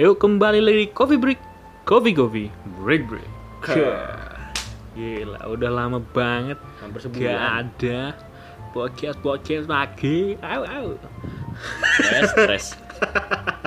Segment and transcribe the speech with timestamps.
[0.00, 1.36] Ayo kembali lagi di Coffee Break.
[1.84, 2.48] Coffee Coffee.
[2.80, 3.28] Break Break.
[4.96, 6.56] Gila udah lama banget.
[6.80, 7.36] Hampir Gak sebulan.
[7.36, 8.16] ada
[8.72, 10.40] podcast podcast lagi.
[10.40, 10.96] Au au.
[12.32, 12.80] Stres.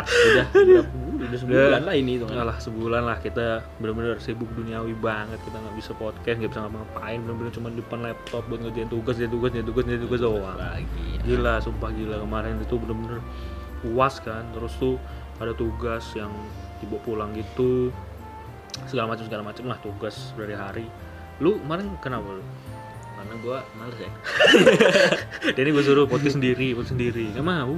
[0.10, 1.22] udah berapa bulan?
[1.22, 2.50] Udah sebulan lah ini itu kan.
[2.50, 3.22] Alah sebulan lah.
[3.22, 5.38] Kita bener-bener sibuk duniawi banget.
[5.46, 7.22] Kita nggak bisa podcast, nggak bisa ngapa-ngapain.
[7.30, 10.58] Bener-bener cuma di depan laptop buat ngerjain tugas, ngerjain tugas, ngerjain tugas, ngerjain tugas doang.
[10.58, 11.10] Lagi.
[11.30, 12.18] Gila, sumpah gila.
[12.26, 13.22] Kemarin itu bener-bener
[13.86, 14.50] puas kan.
[14.58, 14.98] Terus tuh
[15.42, 16.30] ada tugas yang
[16.82, 17.90] dibawa pulang gitu
[18.90, 20.86] Segala macam segala macam lah tugas dari hari
[21.42, 22.44] Lu kemarin kenapa lu?
[23.14, 24.12] Karena gua males ya.
[25.64, 27.72] Ini gue suruh podcast sendiri, podcast sendiri Gak mau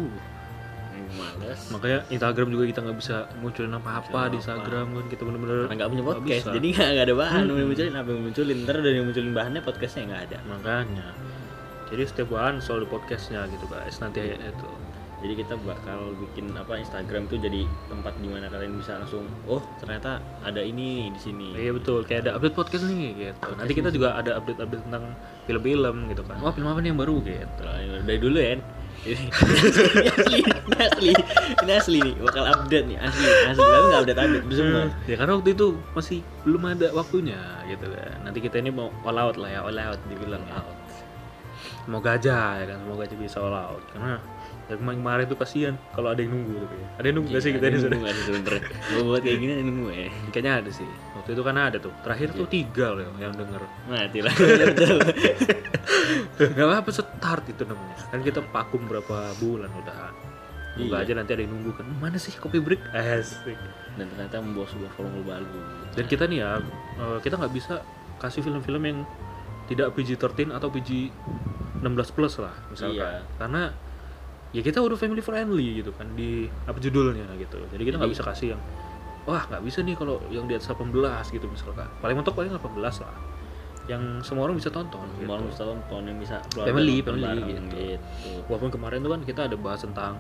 [1.16, 1.62] Males.
[1.72, 4.38] Makanya Instagram juga kita nggak bisa munculin apa-apa di.
[4.40, 6.52] Instagram kan Kita bener-bener nggak punya podcast, bisa.
[6.60, 7.44] jadi nggak ada bahan.
[7.48, 7.68] Hmm.
[7.72, 8.58] Munculin apa yang munculin?
[8.68, 10.38] Ntar udah yang munculin bahannya podcastnya nggak ada.
[10.52, 11.08] Makanya
[11.86, 14.70] Jadi setiap bahan soal podcastnya gitu guys Nanti itu
[15.26, 19.58] Jadi kita bakal bikin apa Instagram tuh jadi tempat di mana kalian bisa langsung, oh
[19.82, 21.58] ternyata ada ini di sini.
[21.58, 23.50] Iya betul, kayak ada update podcast nih gitu.
[23.58, 25.18] Nanti kita juga ada update-update tentang
[25.50, 26.38] film-film gitu kan.
[26.46, 27.42] Wah film apa nih yang baru gitu.
[27.58, 28.62] Terus, dari dulu ya.
[29.06, 29.30] Ini
[30.10, 31.12] asli, ini asli,
[31.62, 34.84] ini asli nih, bakal update nih asli, asli, tapi nggak update update udah semua.
[35.06, 38.18] Ya karena waktu itu masih belum ada waktunya gitu kan.
[38.26, 40.85] Nanti kita ini mau all out lah ya, all out dibilang out.
[41.86, 43.84] Semoga aja ya kan, semoga aja bisa all out.
[43.92, 44.18] Karena
[44.66, 46.88] dari kemarin, kemarin tuh kasihan kalau ada yang nunggu tuh kayak.
[46.98, 47.92] Ada yang nunggu gak sih kita ini sudah?
[47.94, 48.62] nunggu ada sebenernya.
[48.90, 50.08] Mau buat kayak gini ada nunggu ya.
[50.34, 50.90] Kayaknya ada sih.
[51.14, 51.94] Waktu itu kan ada tuh.
[52.02, 53.62] Terakhir tuh tiga loh yang denger.
[53.86, 54.34] Mati lah.
[56.36, 57.96] Gak apa-apa start itu namanya.
[58.12, 59.96] Kan kita vakum berapa bulan udah.
[60.76, 61.04] Semoga Iya.
[61.08, 61.86] aja nanti ada yang nunggu kan.
[62.04, 62.84] Mana sih kopi break?
[62.92, 63.56] Asik.
[63.96, 65.62] Dan ternyata membawa sebuah formula baru.
[65.96, 66.60] Dan kita nih ya,
[67.00, 67.80] eh, kita nggak bisa
[68.20, 69.00] kasih film-film yang
[69.66, 73.02] tidak PG-13 atau PG-16 plus lah misalkan.
[73.02, 73.22] Iya.
[73.38, 73.62] Karena
[74.56, 77.60] ya kita udah family friendly gitu kan di apa judulnya gitu.
[77.74, 78.62] Jadi kita nggak Jadi- bisa kasih yang
[79.26, 81.90] wah nggak bisa nih kalau yang di atas 18 gitu misalkan.
[82.00, 83.16] Paling mentok paling 18 lah.
[83.86, 85.30] Yang semua orang bisa tonton gitu.
[85.30, 87.78] Semua orang bisa tonton yang bisa Family, family bareng, gitu.
[87.78, 88.42] gitu.
[88.50, 90.18] Walaupun kemarin tuh kan kita ada bahas tentang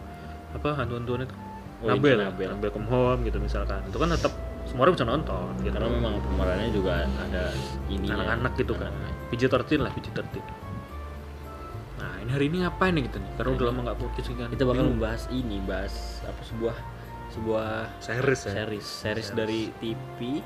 [0.53, 1.35] apa hantu-hantuan itu
[1.83, 2.49] Oh, Nabel, itu ya, Nabel.
[2.55, 3.83] Nabel Come Home gitu misalkan.
[3.85, 4.31] Itu kan tetap
[4.65, 5.75] semua orang bisa nonton gitu.
[5.75, 7.43] Karena memang pemerannya juga ada
[7.91, 8.89] ini anak-anak gitu kan
[9.33, 10.45] PG-13 lah PG-13
[11.95, 13.31] nah ini hari ini ngapain nih kita nih?
[13.39, 14.49] Karena udah lama nggak podcast kan.
[14.51, 14.99] Kita bakal Bingung.
[14.99, 16.75] membahas ini, bahas apa sebuah
[17.31, 17.69] sebuah
[18.03, 18.51] series ya?
[18.61, 20.43] series, series dari TV.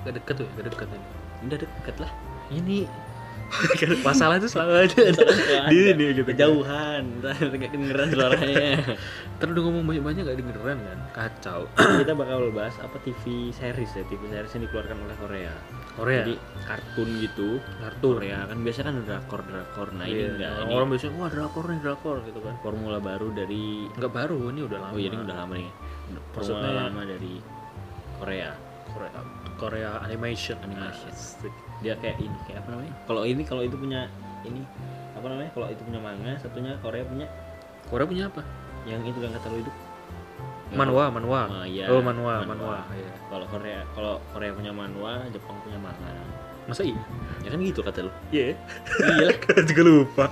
[0.00, 1.06] agak deket tuh ya, agak deket ini.
[1.46, 2.12] Udah deket lah.
[2.48, 2.88] ini
[4.06, 5.02] masalah itu selalu ada.
[5.70, 6.26] Di sini gitu.
[6.26, 8.96] Kejauhan, nggak kedengeran suaranya.
[9.38, 10.98] terus udah ngomong banyak-banyak gak dengeran kan?
[11.14, 11.60] Kacau.
[11.76, 15.54] Kita bakal bahas apa TV series ya, TV series yang dikeluarkan oleh Korea.
[15.96, 17.48] Korea Jadi kartun gitu.
[17.80, 19.88] kartun Korea kan biasanya kan drakor drakor.
[19.96, 22.98] Nah ini Iya, enggak, orang, ini orang biasanya wah drakor nih drakor gitu kan formula
[23.00, 25.70] baru dari nggak baru ini udah lama Oh iya ini udah lama nih.
[25.72, 27.32] Formula Maksudnya- lama dari
[28.16, 28.50] Korea.
[28.86, 29.20] Korea
[29.56, 31.10] Korea animation Animation.
[31.10, 31.52] Asik.
[31.80, 32.92] Dia kayak ini kayak apa namanya?
[33.04, 34.04] Kalau ini kalau itu punya
[34.42, 34.60] ini
[35.12, 35.50] apa namanya?
[35.52, 37.26] Kalau itu punya manga, satunya Korea punya
[37.88, 38.40] Korea punya apa
[38.84, 39.72] yang itu yang kata lu itu.
[40.74, 41.86] Manhwa manhwa Ah, iya.
[41.86, 42.48] oh manhwa Manhwa.
[42.50, 43.12] manhwa iya.
[43.30, 46.10] Kalau Korea kalau Korea punya manhwa, Jepang punya manga.
[46.66, 46.98] masa iya
[47.46, 48.10] Ya kan gitu kata lu.
[48.34, 48.58] iya
[49.14, 49.36] iya lah.
[49.70, 50.24] juga lupa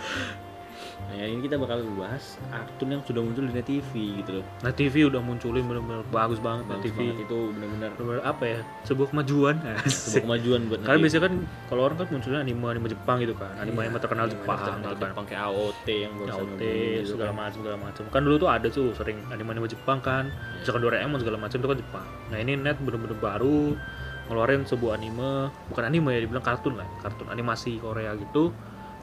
[1.14, 4.44] Nah, ini kita bakal bahas kartun yang sudah muncul di net TV gitu loh.
[4.60, 8.44] Nah TV udah munculin bener-bener bagus banget Nah Bagus TV banget itu benar-benar bener-bener apa
[8.44, 10.20] ya sebuah kemajuan sebuah Asik.
[10.20, 13.52] kemajuan buat Karena net biasanya kan kalau orang kan munculnya anime anime Jepang gitu kan
[13.56, 17.30] anime anime terkenal Anime Jepang terkenal gitu kan Jepang kayak AOT yang AOT gitu segala
[17.30, 17.36] kan.
[17.38, 20.58] macam segala macam kan dulu tuh ada tuh sering anime anime Jepang kan Iya.
[20.60, 23.76] misalkan Doraemon segala macam itu kan Jepang nah ini net bener-bener baru
[24.24, 25.30] ngeluarin sebuah anime
[25.68, 28.50] bukan anime ya dibilang kartun lah kartun animasi Korea gitu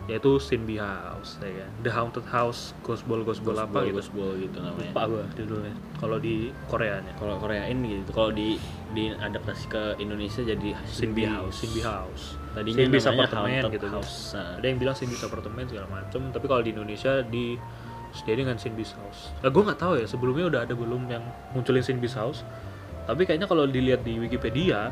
[0.10, 4.12] yaitu Shinbi House ya kan The Haunted House Ghost Ball Ghost Ball apa gitu Ghost
[4.18, 4.92] Ball gitu namanya.
[4.94, 8.10] lupa gua judulnya kalau di Koreanya Kalau Koreain gitu.
[8.10, 8.58] Kalau di
[8.98, 11.62] di adaptasi ke Indonesia jadi Shinbi House.
[11.62, 14.36] Shinbi House Tadinya namanya Apartemen gitu House.
[14.36, 17.56] Nah, ada yang bilang Shinbi's Apartemen segala macem tapi kalau di Indonesia di
[18.28, 21.24] jadi dengan Shinbi's House nah, gue nggak tahu ya sebelumnya udah ada belum yang
[21.56, 22.44] munculin Shinbi's House
[23.08, 24.92] tapi kayaknya kalau dilihat di Wikipedia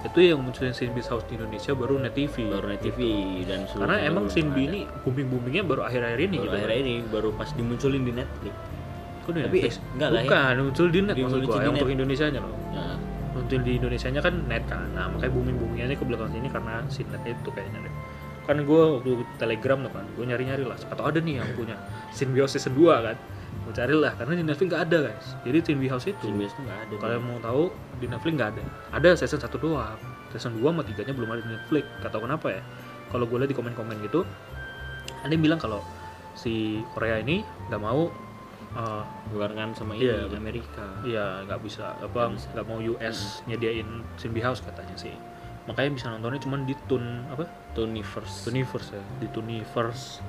[0.00, 2.98] itu yang munculin Shinbi's House di Indonesia baru Net TV baru net TV
[3.44, 3.76] dan Gitu.
[3.76, 4.56] karena sebelumnya emang ada.
[4.56, 8.54] ini booming boomingnya baru akhir-akhir ini baru gitu akhir ini baru pas dimunculin di Netflix.
[9.20, 9.72] Kok di Tapi, Netflix?
[9.76, 10.24] eh, enggak lah ya.
[10.24, 12.96] bukan muncul di net Di- maksud gua yang untuk Indonesia nya loh Nah,
[13.30, 16.48] muncul di Indonesia nya kan net kan nah makanya booming boomingnya ini ke belakang sini
[16.48, 17.94] karena si net itu kayaknya deh
[18.48, 21.76] kan gue waktu telegram tuh kan gue nyari nyari lah atau ada nih yang punya
[22.10, 23.16] Symbiosis season 2 kan
[23.70, 25.26] gue cari lah karena di Netflix nggak ada guys.
[25.46, 26.94] Jadi Shinbi House itu Shinbi House nggak ada.
[26.98, 27.62] kalau mau tahu
[27.96, 28.62] di Netflix nggak ada.
[28.90, 29.94] Ada season satu doang.
[30.30, 31.84] Season 2 sama 3 nya belum ada di Netflix.
[32.02, 32.62] Gak tau kenapa ya.
[33.10, 34.22] Kalau gue lihat di komen-komen gitu
[35.20, 35.84] ada yang bilang kalau
[36.32, 38.08] si Korea ini nggak mau
[39.34, 40.38] barengan sama Iya, ini betul.
[40.38, 40.86] Amerika.
[41.02, 45.12] iya nggak bisa apa Nggak mau US nyediain Simbi House katanya sih.
[45.66, 47.44] Makanya bisa nontonnya cuma di Tun apa?
[47.74, 50.22] Tuniverse Tuniverse ya di Tuniverse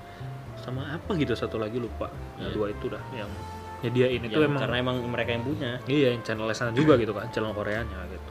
[0.61, 2.07] sama apa gitu satu lagi lupa.
[2.37, 2.53] Ya, Iya.
[2.53, 3.29] dua itu dah yang
[3.81, 5.71] nyediain itu Yang- emang karena emang mereka yang punya.
[5.85, 8.29] Iya yang channel sana juga gitu kan channel Koreanya gitu.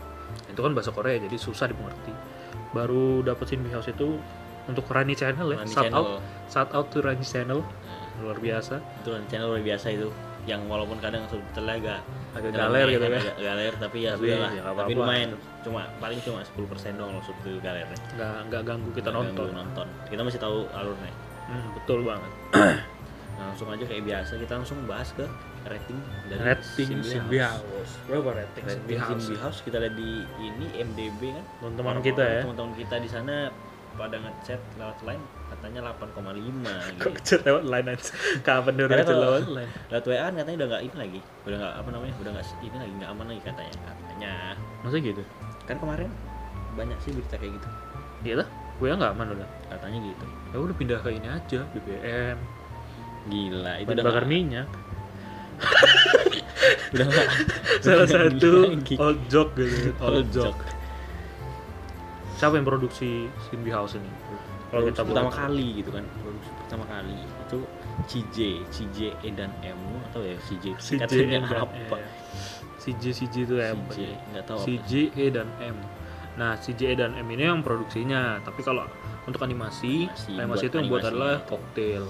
[0.48, 2.14] Itu kan bahasa Korea jadi susah dimengerti.
[2.70, 4.18] Baru dapet Simbi House itu
[4.64, 5.98] untuk Rani Channel ya Rani shout Channel.
[6.00, 6.10] out
[6.46, 7.60] shout out to Rani Channel.
[7.60, 8.78] Nah, luar biasa.
[9.00, 10.06] Itu kan channel luar biasa itu
[10.44, 12.00] yang walaupun kadang subtitlenya agak
[12.32, 13.20] agak galer gitu kan, ya.
[13.20, 15.28] agak galer tapi ya Tapi sudah lah ya tapi lumayan
[15.60, 17.98] cuma paling cuma 10% doang loh subtitle galernya.
[18.14, 19.44] Nggak nggak ganggu kita Nggak nonton.
[19.44, 19.86] ganggu nonton.
[20.06, 21.12] Kita masih tahu alurnya
[21.50, 22.32] Hmm, betul banget.
[23.32, 25.24] Nah, langsung aja kayak biasa kita langsung bahas ke
[25.64, 25.96] rating
[26.28, 27.96] dari rating Simbi House.
[28.04, 29.64] Berapa rating Rating Simbi House?
[29.64, 31.44] Kita lihat di ini MDB kan?
[31.56, 32.40] Teman-teman kita ya.
[32.44, 33.48] teman-teman kita di sana
[33.96, 36.20] pada ngechat lewat line katanya 8,5
[37.00, 37.20] kok gitu.
[37.24, 38.12] chat lewat line aja?
[38.46, 39.70] Kapan dia udah Karena chat kalau- lewat line?
[39.88, 42.76] lewat WA kan katanya udah nggak ini lagi udah nggak apa namanya udah nggak ini
[42.76, 44.32] lagi nggak aman lagi katanya katanya.
[44.84, 45.22] Masa gitu?
[45.64, 46.10] Kan kemarin
[46.76, 47.68] banyak sih berita kayak gitu.
[48.20, 49.48] Iya lah gue nggak aman udah.
[49.72, 52.38] Katanya gitu ya udah pindah ke ini aja BBM
[53.26, 54.66] gila itu udah bakar minyak.
[56.92, 57.28] Udah nggak
[57.84, 58.50] salah udah satu
[58.96, 60.56] old joke gitu Old old joke.
[60.56, 60.62] joke.
[62.34, 64.08] siapa yang produksi Simbi House ini?
[64.70, 65.40] Kalau kita pertama tahu.
[65.40, 67.16] kali gitu kan produksi pertama kali.
[67.44, 67.58] Itu
[68.02, 68.36] CJ
[68.68, 71.68] CJ E dan M atau ya CJ CJ dan apa?
[71.68, 72.04] M.
[72.76, 73.98] CJ CJ itu apa CJ
[74.32, 75.76] nggak tahu CJ E dan M.
[76.36, 78.40] Nah CJ E dan M ini yang produksinya.
[78.40, 78.84] Tapi kalau
[79.28, 80.08] untuk animasi.
[80.08, 82.04] Animasi, animasi buat itu yang buat adalah cocktail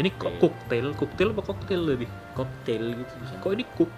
[0.00, 0.40] ini kok Cocktail.
[0.40, 2.06] cocktail cocktail apa cocktail tadi?
[2.32, 3.34] Cocktail gitu bisa.
[3.36, 3.92] kok ini cook?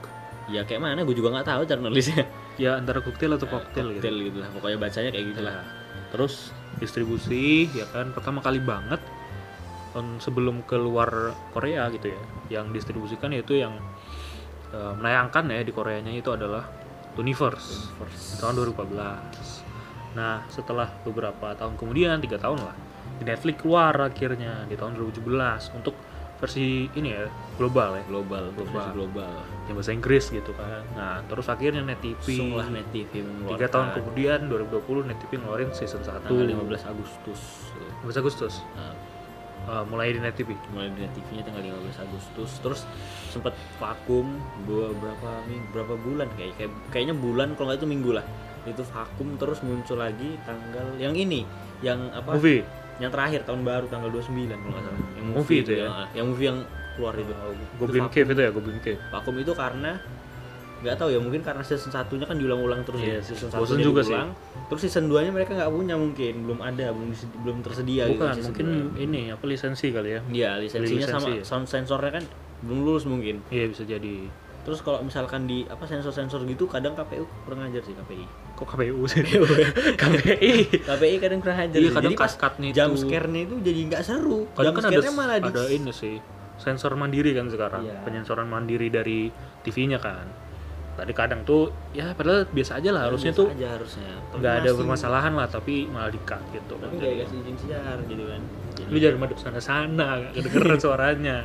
[0.51, 1.07] Ya kayak mana?
[1.07, 2.27] Gue juga nggak tahu cara nulisnya.
[2.59, 4.03] Ya antara cocktail atau cocktail gitu.
[4.03, 4.49] Cocktail gitu lah.
[4.51, 5.55] Pokoknya bacanya kayak gitu lah.
[5.63, 5.67] Nah,
[6.11, 6.51] terus?
[6.83, 8.11] Distribusi ya kan?
[8.11, 8.99] Pertama kali banget
[9.95, 12.21] tahun sebelum keluar Korea gitu ya.
[12.59, 13.79] Yang distribusikan yaitu yang
[14.75, 16.67] eh, menayangkan ya di Koreanya itu adalah
[17.15, 17.93] Universe.
[17.95, 18.43] First.
[18.43, 19.62] tahun 2014
[20.13, 22.77] nah setelah beberapa tahun kemudian tiga tahun lah
[23.21, 25.95] di Netflix keluar akhirnya di tahun 2017 untuk
[26.43, 28.05] versi ini ya global ya.
[28.11, 28.67] Global Global.
[28.67, 29.35] global global.
[29.71, 30.83] Yang bahasa Inggris gitu kan.
[30.99, 35.71] Nah terus akhirnya Net TV lah net TV tiga tahun kemudian 2020 Net TV ngeluarin
[35.71, 37.41] season 1 tanggal 15 Agustus.
[38.03, 38.55] 15 Agustus?
[38.75, 38.95] Nah,
[39.63, 42.51] Uh, mulai di Net TV mulai di net TV-nya tanggal 15 Agustus.
[42.59, 42.83] Terus
[43.31, 44.27] sempat vakum
[44.67, 48.27] dua berapa minggu berapa bulan kayak kayak kayaknya bulan kalau nggak itu minggu lah
[48.63, 51.43] itu vakum terus muncul lagi tanggal yang ini
[51.83, 52.39] yang apa?
[52.39, 52.63] Movie.
[53.03, 55.01] Yang terakhir tahun baru tanggal 29 kalau nggak salah.
[55.19, 55.87] Yang Movie itu ya?
[55.91, 56.59] ah, yang movie yang
[56.95, 57.33] keluar itu.
[57.81, 58.13] Goblin vakum.
[58.15, 59.01] Cave itu ya Goblin Cave?
[59.11, 59.93] Vakum itu karena
[60.83, 63.87] nggak tahu ya mungkin karena season satunya kan diulang-ulang terus Iya, ya season bosen satunya
[63.87, 64.31] juga diulang,
[64.67, 67.11] terus season 2 nya mereka nggak punya mungkin belum ada belum
[67.47, 68.67] belum tersedia gitu bukan season mungkin
[68.99, 70.21] ini apa lisensi kali ya?
[70.27, 71.43] Iya, lisensinya Lisensi sama ya?
[71.47, 72.25] sound sensornya kan
[72.67, 73.47] belum lulus mungkin.
[73.55, 74.27] iya bisa jadi.
[74.63, 78.27] Terus kalau misalkan di apa sensor-sensor gitu kadang KPU kurang ajar sih KPI.
[78.63, 79.21] Kok KPU sih
[79.93, 80.53] KPI
[80.89, 81.77] KPI kadang kurang ajar.
[81.77, 84.47] Iya, kadang cut-cutnya itu- jump scare-nya itu jadi nggak seru.
[84.53, 86.17] kadang kan ada malah di ada ini sih
[86.55, 87.99] sensor mandiri kan sekarang Iya.
[88.03, 90.27] penyensoran mandiri dari TV-nya kan
[90.93, 94.11] tadi kadang tuh ya padahal biasa aja lah harusnya Biasa tuh aja harusnya.
[94.31, 98.25] Nggak ada permasalahan lah tapi malah di cut gitu Tapi nggak dikasih izin siar gitu
[98.27, 98.43] kan.
[98.73, 101.39] Jadi, lu jangan madep sana sana kedengeran suaranya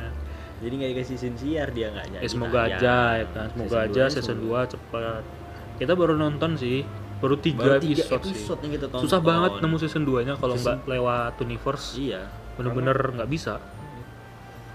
[0.58, 2.20] jadi nggak dikasih izin siar dia nggak jadi.
[2.20, 5.22] ya semoga aja ya kan semoga Season aja season semoga- 2 cepat
[5.78, 6.78] kita baru nonton sih
[7.18, 9.02] baru tiga Baru tiga episode, sih episode yang kita tonton.
[9.04, 12.22] susah banget nemu season 2 nya kalau Season- nggak lewat universe Iya.
[12.54, 13.54] bener-bener nggak bisa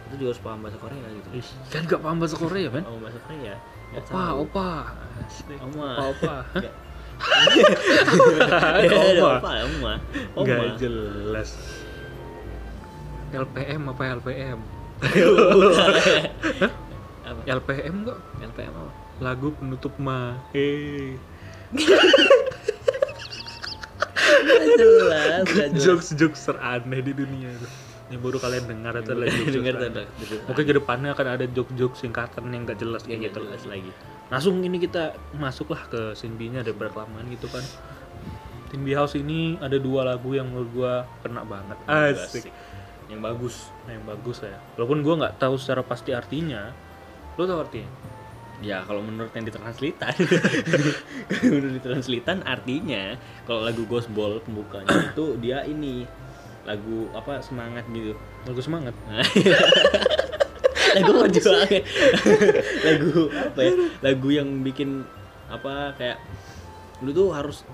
[0.05, 1.27] Itu juga harus paham bahasa Korea gitu.
[1.33, 3.55] Ih, kan nggak paham bahasa Korea men Oh bahasa Korea.
[3.89, 4.35] Nggak opa tahu.
[4.39, 4.69] opa
[5.63, 5.89] Oma.
[6.03, 6.33] opa
[8.83, 9.93] opa opa Opa, Oma.
[10.33, 10.43] Oma.
[10.43, 11.49] nggak jelas
[13.31, 14.59] LPM apa LPM?
[17.45, 18.91] LPM kok LPM apa?
[19.19, 21.15] lagu penutup mah eh
[24.73, 25.45] Jelas,
[25.77, 27.67] jokes jokes teraneh di dunia itu.
[28.11, 30.05] Yang baru kalian dengar adalah jokes Dengar
[30.45, 33.39] mungkin ke depannya akan ada jokes-jokes singkatan yang gak jelas Yang kayak gitu.
[33.41, 33.91] jelas lagi.
[34.29, 37.63] langsung ini kita masuklah ke Sinbi-nya daripada kelamaan gitu kan.
[38.73, 41.77] Sinbi House ini ada dua lagu yang menurut gua kena banget.
[41.85, 42.49] Asik.
[43.05, 43.55] Yang bagus.
[43.85, 44.57] nah, yang bagus ya.
[44.73, 46.73] Walaupun gua nggak tahu secara pasti artinya.
[47.37, 47.89] Lo tau artinya
[48.61, 50.13] Ya kalau menurut yang ditranslatean
[51.43, 53.17] Menurut ditranslatean artinya
[53.49, 56.05] Kalau lagu Ghostball pembukanya itu dia ini
[56.63, 58.15] Lagu apa semangat gitu.
[58.47, 58.95] Lagu semangat?
[60.95, 61.67] Lagu perjuangan
[62.87, 63.73] lagu apa ya?
[64.05, 65.03] Lagu yang bikin
[65.49, 66.21] apa kayak
[67.01, 67.67] lu tuh harus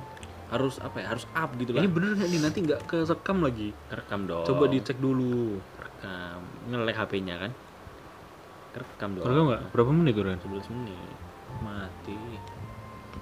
[0.50, 1.14] harus apa ya?
[1.14, 1.86] Harus up gitu lah.
[1.86, 2.40] Ini bener nggak nih?
[2.42, 3.70] Nanti nggak kerekam lagi.
[3.94, 4.48] Rekam dong.
[4.48, 5.62] Coba dicek dulu.
[5.78, 7.52] Rekam ngelek HP-nya kan
[8.76, 9.26] kerekam dong.
[9.26, 9.62] Kalau nggak?
[9.74, 10.40] Berapa menit tuh Ren?
[10.40, 11.16] 11 menit.
[11.62, 12.18] Mati.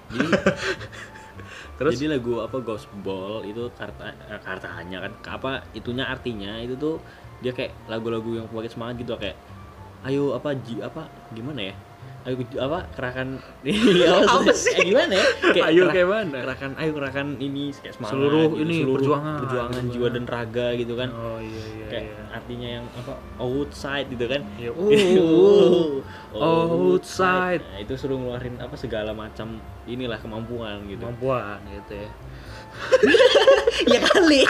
[0.18, 0.28] Jadi
[1.78, 1.94] Terus?
[1.94, 6.98] jadi lagu apa Ghost Ball itu karta eh, kartanya kan apa itunya artinya itu tuh
[7.38, 9.38] dia kayak lagu-lagu yang pakai semangat gitu kayak
[10.02, 11.74] ayo apa ji apa gimana ya
[12.28, 13.40] ayo apa kerakan
[14.28, 14.70] Apa sih?
[14.70, 15.26] Eh, gimana ya
[15.64, 16.38] Ayo kerak- kayak mana?
[16.40, 19.38] kerakan ayo kerakan ini kayak semangat Seluruh gitu, ini, seluruh perjuangan.
[19.40, 20.12] perjuangan Gitu jiwa kan.
[20.12, 22.22] dan raga gitu kan Oh iya iya kayak iya.
[22.30, 24.70] artinya yang apa outside gitu kan Iya,
[26.30, 27.64] Oh, outside.
[27.64, 29.56] Nah, itu suruh ngeluarin apa segala macam
[29.86, 31.00] inilah kemampuan gitu.
[31.00, 32.10] Kemampuan gitu ya.
[33.92, 34.40] ya kali.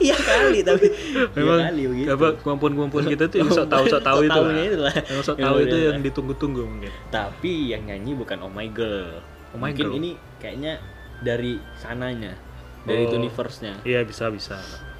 [0.00, 0.86] ya kali tapi
[1.32, 2.08] Memang ya kali begitu.
[2.10, 4.40] apa kemampuan-kemampuan kita tuh yang sok tahu sok tahu itu
[4.76, 4.94] lah.
[5.06, 6.92] Yang sok tahu itu luar yang ditunggu-tunggu mungkin.
[7.08, 9.20] Tapi yang nyanyi bukan Oh My Girl.
[9.52, 9.96] Oh My Mungkin Girl.
[9.96, 10.80] ini kayaknya
[11.18, 12.36] dari sananya,
[12.82, 13.14] dari Oh.
[13.14, 13.80] universe-nya.
[13.82, 14.56] Iya bisa bisa.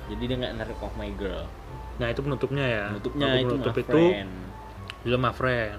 [0.06, 1.44] Jadi dia nggak narik Oh My Girl.
[1.96, 2.84] Nah itu penutupnya ya.
[2.90, 4.30] Penutupnya itu penutup My itu Friend.
[5.02, 5.78] Bila My Friend.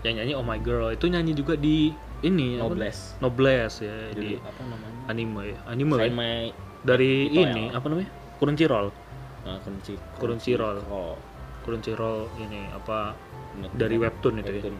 [0.00, 1.92] Yang nyanyi Oh My Girl itu nyanyi juga di
[2.24, 2.72] ini apa?
[2.72, 3.02] Noblesse.
[3.20, 4.98] Noblesse ya Dulu di apa namanya?
[5.06, 5.58] anime ya.
[5.68, 6.08] Anime ya.
[6.10, 6.32] My
[6.82, 7.48] dari Itu ya.
[7.48, 8.10] ini apa namanya?
[8.40, 8.88] Crunchyroll.
[9.44, 10.78] uh, Kunci Crunchyroll.
[10.88, 11.14] Oh,
[11.62, 13.12] Crunchyroll ini apa
[13.54, 14.60] ingat- dari webtoon itu ya.
[14.60, 14.76] Webtoon.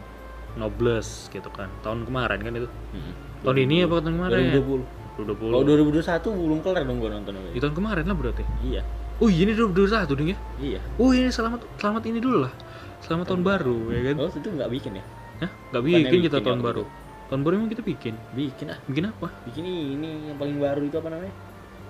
[0.55, 1.69] Noblesse gitu kan.
[1.81, 2.69] Tahun kemarin kan itu.
[2.91, 3.13] Hmm.
[3.43, 4.37] Tahun ini apa tahun kemarin?
[4.51, 4.83] 2020.
[5.15, 5.53] 2020.
[5.53, 8.43] Kalau 2021 belum kelar dong gua nonton Itu tahun kemarin lah berarti.
[8.63, 8.81] Iya.
[9.15, 10.37] Oh iya, ini 2021 ding ya.
[10.59, 10.79] Iya.
[10.99, 12.51] Oh ini selamat selamat ini dulu lah.
[12.99, 14.15] Selamat tahun baru ya kan.
[14.19, 15.03] Oh, itu nggak bikin ya?
[15.35, 15.51] Hah?
[15.71, 16.83] Gak Bukannya bikin kita tahun ya baru.
[17.25, 18.13] Tahun baru emang kita bikin.
[18.31, 18.77] Bikin ah.
[18.85, 19.27] Bikin apa?
[19.43, 21.33] Bikin ini yang paling baru itu apa namanya?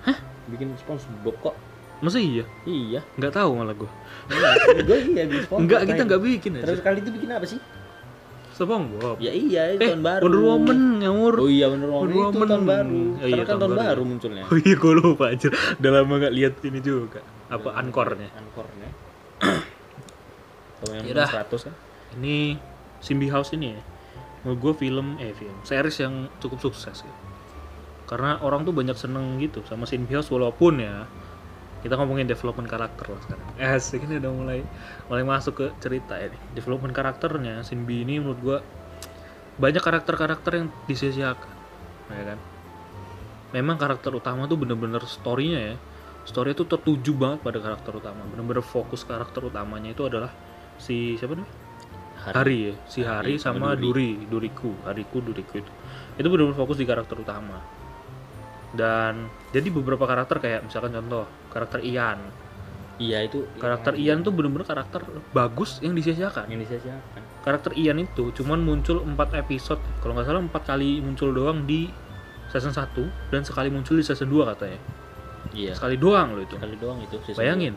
[0.03, 0.17] Hah?
[0.47, 1.55] Bikin SpongeBob kok.
[1.99, 2.43] Masa iya?
[2.63, 3.03] Iya.
[3.15, 3.89] Nggak tahu malah gue.
[4.83, 5.59] gue iya bikin SpongeBob.
[5.59, 6.07] Enggak, kita Terakhir.
[6.07, 6.85] nggak bikin Terus aja.
[6.87, 7.59] kali itu bikin apa sih?
[8.55, 9.17] SpongeBob.
[9.19, 10.21] Ya iya, itu eh, tahun baru.
[10.23, 11.33] Wonder Woman ngawur.
[11.43, 12.47] Oh iya Wonder Woman, Wonder itu Woman.
[12.47, 12.95] tahun baru.
[12.95, 13.83] Oh Karena iya, kan tahun baru.
[13.83, 14.43] baru munculnya.
[14.47, 15.47] Oh iya, gue lupa aja.
[15.75, 17.19] Udah lama nggak lihat ini juga.
[17.51, 18.29] Apa ankornya?
[18.31, 18.89] Ankornya.
[20.79, 21.29] Tahun yang Yaudah.
[21.43, 21.75] 100 kan?
[22.15, 22.35] Ini
[23.03, 23.81] Simbi House ini ya.
[24.45, 27.13] Menurut gue film, eh film, series yang cukup sukses ya.
[28.05, 31.09] Karena orang tuh banyak seneng gitu sama Simbi House walaupun ya
[31.81, 33.45] kita ngomongin development karakter lah sekarang.
[33.57, 34.59] Asik ini udah mulai
[35.09, 36.37] mulai masuk ke cerita ini.
[36.53, 38.57] Development karakternya Simbi ini menurut gua
[39.57, 41.53] banyak karakter-karakter yang disia-siakan,
[42.13, 42.39] ya kan?
[43.55, 45.75] Memang karakter utama tuh bener-bener story-nya ya.
[46.25, 48.21] Story itu tertuju banget pada karakter utama.
[48.29, 50.29] Bener-bener fokus karakter utamanya itu adalah
[50.77, 51.64] si siapa nih?
[52.33, 54.17] Hari, ya, si Hari, Hari sama sama Duri.
[54.25, 55.71] Duriku, Hariku, Duriku itu.
[56.17, 57.61] Itu benar-benar fokus di karakter utama.
[58.73, 62.19] Dan jadi beberapa karakter kayak misalkan contoh karakter Ian.
[62.95, 65.03] Iya itu Karakter Ian tuh bener-bener karakter
[65.35, 66.47] bagus yang disia-siakan.
[66.47, 67.43] yang disia-siakan.
[67.43, 71.91] Karakter Ian itu cuman muncul 4 episode, kalau nggak salah 4 kali muncul doang di
[72.47, 74.79] season 1 dan sekali muncul di season 2 katanya.
[75.51, 75.75] Iya.
[75.75, 76.55] Sekali doang loh itu.
[76.55, 77.15] Sekali doang itu.
[77.27, 77.75] season Bayangin.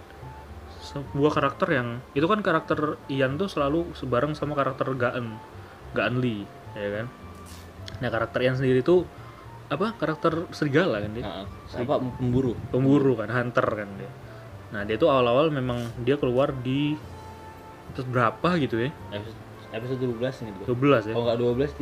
[0.89, 5.37] Sebuah karakter yang itu kan karakter Ian tuh selalu sebareng sama karakter Gaen.
[5.93, 7.07] Gaen Lee, ya kan?
[8.01, 9.05] Nah, karakter Ian sendiri tuh
[9.69, 9.93] apa?
[10.01, 11.25] Karakter serigala kan dia.
[11.29, 11.45] Ah.
[11.77, 12.57] Apa pemburu?
[12.73, 14.11] Pemburu kan, hunter kan dia.
[14.73, 16.97] Nah, dia tuh awal-awal memang dia keluar di
[17.93, 18.91] terus berapa gitu ya?
[19.13, 19.41] Episode,
[19.73, 20.67] episode 12 nih gua.
[20.73, 21.15] 12 ya.
[21.17, 21.81] Oh enggak 12,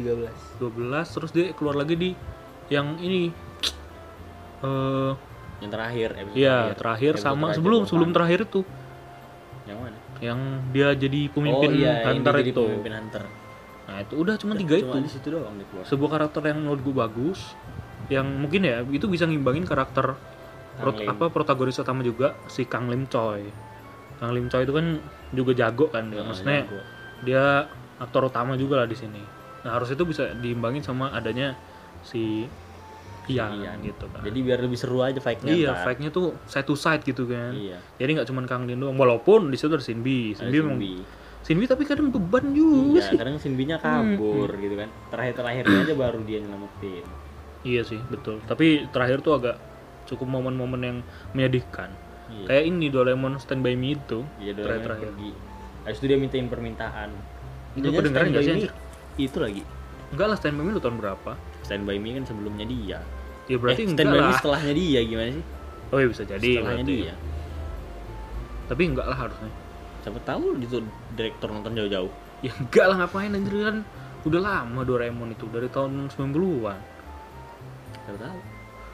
[0.58, 0.62] 13.
[0.62, 2.10] 12 terus dia keluar lagi di
[2.70, 3.30] yang ini
[4.62, 5.12] eh
[5.56, 8.60] Yang terakhir episode iya, terakhir Episode sama terakhir, sebelum sebelum terakhir itu
[9.66, 9.98] Yang mana?
[10.16, 10.40] yang
[10.72, 12.64] dia jadi pemimpin oh, iya, yang hunter jadi itu.
[12.64, 13.22] Pemimpin hunter.
[13.86, 14.98] Nah, itu udah cuma tiga Cuma itu.
[15.04, 15.84] di situ doang dia keluar.
[15.84, 17.40] sebuah karakter yang menurut gue bagus
[18.06, 20.14] yang mungkin ya itu bisa ngimbangin karakter
[20.76, 21.10] prot- Lim.
[21.10, 23.50] apa protagonis utama juga si Kang Lim Choi
[24.16, 24.86] Kang Lim Choi itu kan
[25.30, 26.80] juga jago kan dia Nah, maksudnya jago.
[27.22, 27.44] dia
[27.98, 29.22] aktor utama juga lah di sini
[29.62, 31.58] nah harus itu bisa diimbangin sama adanya
[32.02, 32.46] si
[33.26, 33.76] Ian, Ian.
[33.82, 35.50] gitu kan Jadi biar lebih seru aja fight-nya.
[35.50, 35.84] iya ntar.
[35.84, 37.78] fight-nya tuh side to side gitu kan Iya.
[37.98, 40.78] jadi nggak cuma Kang Lin doang walaupun di situ ada Sinbi Sinbi memang
[41.42, 41.62] Sinbi.
[41.64, 44.90] Tapi kadang beban juga Iya, sih kadang Sinbinya kabur gitu kan.
[45.14, 47.06] Terakhir-terakhirnya aja baru dia nyelamatin.
[47.62, 48.42] Iya sih, betul.
[48.42, 49.54] Tapi terakhir tuh agak
[50.06, 50.98] cukup momen-momen yang
[51.32, 51.94] menyedihkan.
[52.26, 52.46] Iya.
[52.50, 54.26] Kayak ini Doraemon Stand By Me itu.
[54.38, 55.14] Iya, terakhir-terakhir.
[55.14, 55.30] pergi.
[55.86, 57.08] Habis itu dia mintain permintaan.
[57.78, 58.70] Jangan kedengeran By sih?
[59.16, 59.62] Itu lagi.
[60.10, 61.30] Enggak lah Stand By Me lu tahun berapa?
[61.62, 62.98] Stand by me kan sebelumnya dia.
[63.46, 64.34] Ya berarti eh, enggak lah.
[64.34, 65.44] setelahnya dia gimana sih?
[65.94, 66.94] Oh iya bisa jadi setelahnya berarti.
[66.98, 67.14] dia.
[68.66, 69.50] Tapi enggak lah harusnya.
[70.02, 70.82] Siapa tahu itu
[71.14, 72.10] direktur nonton jauh-jauh.
[72.42, 73.76] Ya enggak lah ngapain anjir kan
[74.26, 76.78] udah lama Doraemon itu dari tahun 90-an.
[78.04, 78.38] Siapa tahu.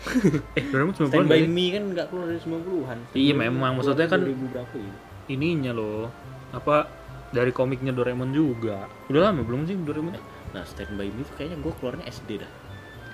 [0.59, 2.99] Eh, Doraemon 90-an Stand by me kan nggak keluar dari 90-an.
[3.15, 3.73] Iya, memang.
[3.79, 4.95] Maksudnya kan- 2000 berapa ya?
[5.29, 6.11] ininya loh.
[6.53, 6.91] Apa
[7.31, 8.85] dari komiknya Doraemon juga.
[9.09, 10.13] Udah lama belum sih Doraemon?
[10.53, 12.53] Nah, Stand by me tuh kayaknya gue keluarnya SD dah.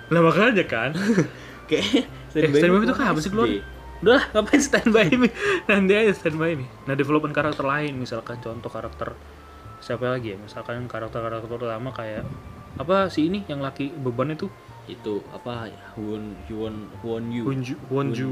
[0.09, 0.91] Lah makanya kan.
[1.69, 3.49] Kayak Eh, Stand By Me itu kapan sih keluar?
[3.99, 5.27] Udah lah, ngapain stand by me?
[5.69, 6.63] Nanti aja stand by me.
[6.87, 9.11] Nah, development karakter lain, misalkan contoh karakter
[9.79, 12.27] siapa lagi ya misalkan karakter-karakter utama kayak
[12.75, 14.51] apa sih ini yang laki beban itu
[14.91, 18.31] itu apa Won Won Won Yu Wonju Wonju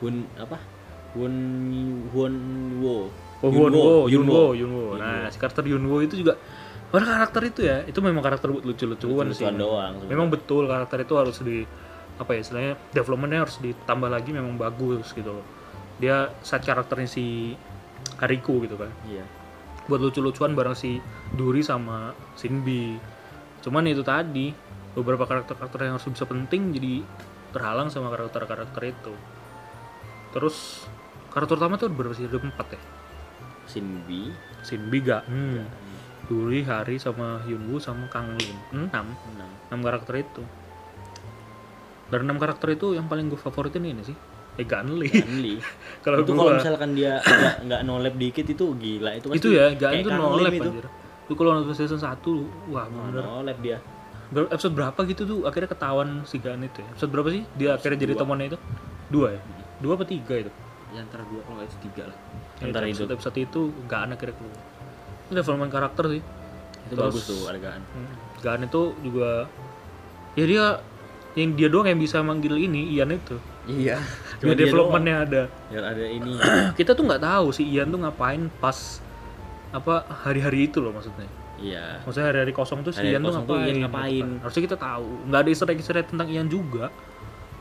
[0.00, 0.56] Won apa
[1.12, 1.34] Won
[2.16, 2.34] Won
[2.80, 3.12] Wo
[3.44, 4.56] Oh, Yunwo, Yunwo, Yunwo.
[4.56, 4.84] Yunwo.
[4.96, 6.40] Nah, si karakter Yunwo itu juga
[6.94, 9.42] Padahal karakter itu ya, itu memang karakter buat lucu-lucuan sih.
[9.50, 10.10] Doang sebenarnya.
[10.14, 11.66] Memang betul karakter itu harus di
[12.14, 15.46] apa ya istilahnya developmentnya harus ditambah lagi memang bagus gitu loh.
[15.98, 17.58] Dia side karakternya si
[18.22, 18.94] Hariku gitu kan.
[19.10, 19.26] iya
[19.90, 21.02] Buat lucu-lucuan bareng si
[21.34, 22.94] Duri sama Shinbi.
[23.66, 24.54] Cuman itu tadi
[24.94, 27.02] beberapa karakter-karakter yang harus bisa penting jadi
[27.50, 29.14] terhalang sama karakter-karakter itu.
[30.30, 30.86] Terus
[31.34, 32.30] karakter utama tuh berapa sih?
[32.30, 32.80] Ada empat ya?
[33.66, 34.30] Shinbi
[34.62, 35.26] Shinbi gak?
[35.26, 35.66] Hmm.
[36.24, 38.56] Duri, Hari, sama Hyunwoo, sama Kang Lin.
[38.72, 39.06] Enam.
[39.34, 40.42] enam Enam karakter itu.
[42.08, 44.16] Dari enam karakter itu yang paling gue favoritin ini sih.
[44.54, 45.10] Eh Ganli.
[45.10, 45.58] Ganli
[46.04, 47.18] Kalau itu kalau misalkan dia
[47.66, 50.86] nggak nolep dikit itu gila itu pasti itu ya Gan itu nolep itu anjir.
[51.26, 52.06] Itu kalau nonton season 1
[52.70, 53.24] wah bener.
[53.24, 53.78] nolep dia
[54.30, 56.88] Ber- Episode berapa gitu tuh akhirnya ketahuan si Gan itu ya.
[56.94, 57.42] Episode berapa sih?
[57.58, 58.20] Dia akhirnya jadi dua.
[58.22, 58.58] temannya itu?
[59.10, 59.40] Dua ya?
[59.82, 60.52] Dua apa tiga itu?
[60.94, 62.18] ya antara dua kalau nggak itu tiga lah
[62.62, 64.58] Ya, antara itu episode, episode itu Gan akhirnya keluar.
[65.24, 66.22] Itu development karakter sih.
[66.84, 68.08] itu Terus- bagus tuh adegan Hmm.
[68.38, 69.48] Gan itu juga
[70.34, 70.64] ya dia
[71.34, 73.40] yang dia doang yang bisa manggil ini Ian itu.
[73.64, 73.96] iya
[74.36, 75.42] Dia developmentnya ada.
[75.66, 76.36] biar ada ini
[76.78, 79.00] Kita tuh nggak tahu si Ian tuh ngapain pas
[79.70, 81.24] apa hari-hari itu loh maksudnya.
[81.56, 83.64] iya Maksudnya hari-hari kosong tuh si Hari-hari Ian tuh kosong tuh ngapain?
[83.64, 84.20] Ian gitu ngapain.
[84.20, 84.30] kan.
[84.40, 85.08] Harusnya kita tahu.
[85.24, 86.84] Nggak ada easter egg easter egg tentang Ian juga.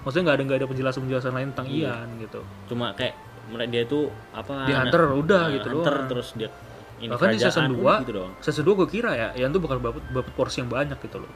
[0.03, 1.91] Maksudnya nggak ada nggak ada penjelasan-penjelasan lain tentang Iya.
[1.95, 2.41] Ian gitu.
[2.67, 3.15] cuma kayak
[3.45, 6.07] mereka dia tuh apa Di Hunter udah nah, gitu Hunter doang.
[6.11, 6.51] terus dia
[6.95, 9.49] ini Bahkan di season kerajaan pun 2 gitu doang Season 2 gue kira ya Ian
[9.49, 11.31] tuh bakal dapat dapat porsi yang banyak gitu loh.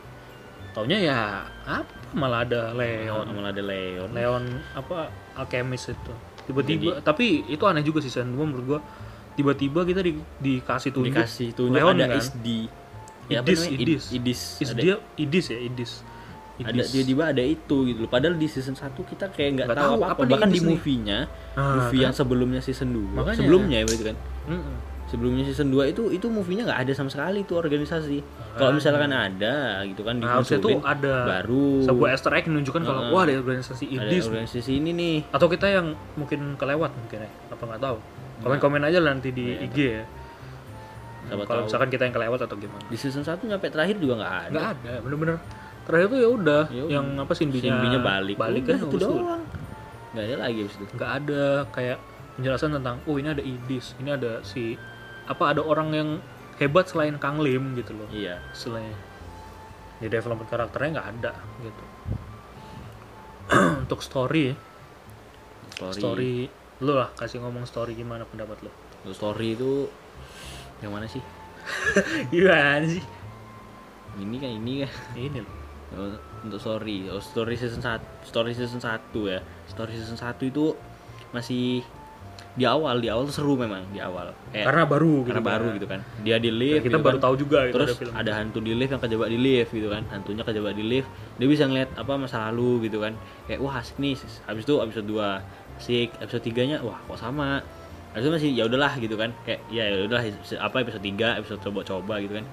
[0.72, 1.20] Taunya ya
[1.64, 3.26] apa malah ada Leon.
[3.30, 8.40] malah ada Leon Leon apa alchemist itu tiba-tiba tapi itu aneh juga sih season 2
[8.40, 8.80] menurut gua
[9.34, 12.60] tiba-tiba kita di, dikasih tunjuk dikasih tunjuk Leon ada kan Isdi
[13.28, 13.76] Ya, apa Idis, namanya?
[13.76, 14.04] Idis.
[14.06, 15.92] Id- Idis Is ada, dia Idis ya Idis
[16.58, 16.88] ada Idis.
[16.90, 20.14] tiba-tiba ada itu gitu loh padahal di season 1 kita kayak nggak tahu tahu apa-apa
[20.14, 21.20] apa nih bahkan di Idis movie-nya
[21.52, 22.04] Ah, movie kan?
[22.04, 23.36] yang sebelumnya season 2 Makanya.
[23.36, 24.76] sebelumnya ya berarti kan Mm-mm.
[25.08, 28.20] Sebelumnya season 2 itu itu movie-nya nggak ada sama sekali tuh organisasi.
[28.60, 31.88] Kalau misalkan ada gitu kan Nah, harusnya tuh ada baru.
[31.88, 35.18] sebuah easter egg menunjukkan kalau wah ada organisasi ada Idis organisasi ini nih.
[35.32, 37.98] Atau kita yang mungkin kelewat mungkin ya apa nggak tahu.
[38.44, 40.04] Komen-komen aja nanti di Iya, IG ya.
[41.28, 42.84] Siapa kalau misalkan kita yang kelewat atau gimana.
[42.88, 44.52] Di season 1 nyampe terakhir juga nggak ada.
[44.52, 45.38] Nggak ada bener-bener.
[45.88, 48.36] Terakhir tuh ya udah Ya yang apa Sinbinya Sinbinya balik.
[48.36, 49.44] balik Udah, kan itu doang.
[50.12, 50.94] Nggak ada lagi abis itu.
[51.00, 51.98] Nggak ada kayak
[52.38, 54.78] penjelasan tentang oh ini ada Idis ini ada si
[55.28, 56.10] apa ada orang yang
[56.58, 58.10] hebat selain Kang Lim gitu loh.
[58.10, 58.42] Iya.
[58.52, 58.96] Istilahnya
[59.98, 61.84] di development karakternya nggak ada gitu.
[63.86, 64.54] Untuk story
[65.78, 66.00] story.
[66.02, 66.34] story
[66.78, 68.72] lu lah kasih ngomong story gimana pendapat lu?
[69.06, 69.90] Untuk story itu
[70.82, 71.22] yang mana sih?
[72.34, 73.02] Gimana sih?
[74.22, 74.92] Ini kan ini kan.
[75.18, 75.56] Ini loh.
[75.98, 76.14] Oh,
[76.44, 77.08] untuk story.
[77.10, 79.40] Oh, story season 1 story season 1 ya.
[79.72, 80.78] Story season 1 itu
[81.34, 81.82] masih
[82.58, 84.34] di awal di awal tuh seru memang di awal.
[84.50, 85.52] Kayak- karena baru gitu karena kan.
[85.54, 86.00] baru gitu kan.
[86.26, 87.26] Dia di lift kita gitu baru kan.
[87.30, 88.14] tahu juga gitu terus ada film.
[88.18, 90.04] ada hantu di lift yang kejebak di lift gitu kan.
[90.10, 91.10] Hantunya kejebak di lift.
[91.38, 93.14] Dia bisa ngeliat apa masa lalu gitu kan.
[93.46, 94.18] Kayak wah asik nih.
[94.50, 95.38] Habis itu episode 2
[95.78, 96.10] asik.
[96.18, 97.62] Episode 3 nya wah kok sama?
[98.18, 99.30] Habis itu masih ya udahlah gitu kan.
[99.46, 100.24] Kayak ya ya udahlah
[100.58, 102.46] apa episode 3 episode coba-coba gitu kan.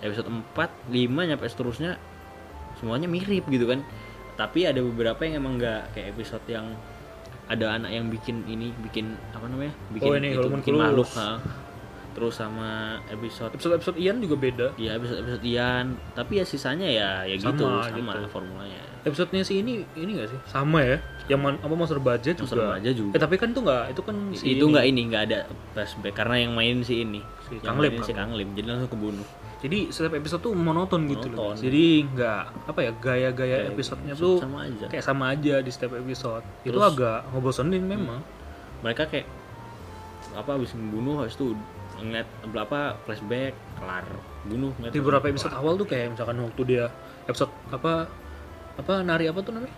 [0.00, 2.00] Episode 4 5 nyampe seterusnya
[2.80, 3.84] semuanya mirip gitu kan.
[4.40, 6.64] Tapi ada beberapa yang emang nggak kayak episode yang
[7.50, 9.74] ada anak yang bikin ini bikin apa namanya?
[9.90, 11.42] Bikin Oh, ini itu bikin makhluk ha.
[12.10, 12.70] terus sama
[13.06, 14.66] episode episode episode Ian juga beda.
[14.76, 15.98] Ya episode episode Ian.
[16.12, 18.28] Tapi ya sisanya ya ya Sama, gitu sama gitu.
[18.30, 18.80] formulanya.
[19.00, 20.40] Episodenya si ini ini gak sih?
[20.44, 20.98] Sama ya?
[21.26, 22.76] Yang man- apa monster budget Monster juga.
[22.76, 23.10] Budget juga.
[23.14, 25.38] eh tapi kan itu nggak itu kan si itu nggak ini nggak ada
[25.72, 26.14] flashback.
[26.14, 27.18] Karena yang main si ini.
[27.46, 29.26] Si yang Kang Lim, si Kang Kang Lim jadi langsung kebunuh
[29.60, 31.52] jadi setiap episode tuh monoton gitu loh.
[31.52, 31.60] Monoton.
[31.60, 34.84] jadi nggak apa ya gaya-gaya episodenya episode tuh sama aja.
[34.88, 36.44] kayak sama aja di setiap episode.
[36.64, 38.20] Itu Terus- agak ngebosenin memang.
[38.80, 39.28] Mereka kayak
[40.32, 41.52] apa habis membunuh habis itu
[42.00, 44.06] ngeliat apa flashback kelar
[44.48, 46.84] bunuh ngeliat di beberapa episode awal tuh kayak misalkan waktu dia
[47.28, 48.08] episode apa
[48.80, 49.76] apa nari apa tuh namanya?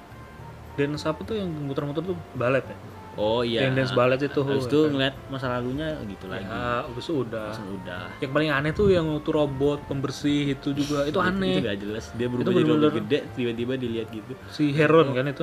[0.79, 2.17] Dance apa tuh yang muter-muter tuh?
[2.39, 2.77] Balet ya
[3.17, 3.69] oh iya.
[3.69, 4.91] Yang dance ballet itu, habis itu kan.
[4.93, 6.47] ngeliat masa lalunya gitu lagi.
[6.49, 7.49] Ya habis itu udah.
[7.53, 8.03] Langsung udah.
[8.21, 11.05] Yang paling aneh tuh yang waktu robot pembersih itu juga.
[11.05, 11.61] Itu itu aneh.
[11.61, 12.05] gak jelas.
[12.17, 14.33] Dia berubah jadi robot gede tiba-tiba dilihat gitu.
[14.49, 15.43] Si Heron kan itu.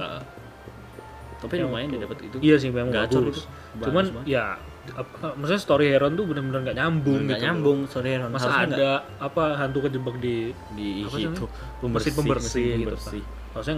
[1.40, 2.38] Tapi lumayan dia dapat itu.
[2.44, 3.48] Iya sih memang Gacor bagus.
[3.48, 3.82] itu.
[3.86, 4.28] Cuman banget.
[4.28, 4.44] ya
[4.90, 8.76] apa, maksudnya story Heron tuh bener-bener nggak nyambung nggak gitu nyambung sorry Ron masa Harusnya
[8.76, 8.90] ada
[9.22, 11.46] apa hantu kejebak di di itu.
[11.86, 13.22] mesin pembersih mesin gitu pembersih.
[13.24, 13.54] kan.
[13.54, 13.76] Harusnya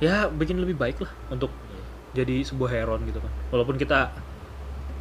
[0.00, 1.50] ya bikin lebih baik lah untuk
[2.10, 3.32] jadi sebuah heron gitu kan.
[3.50, 4.10] Walaupun kita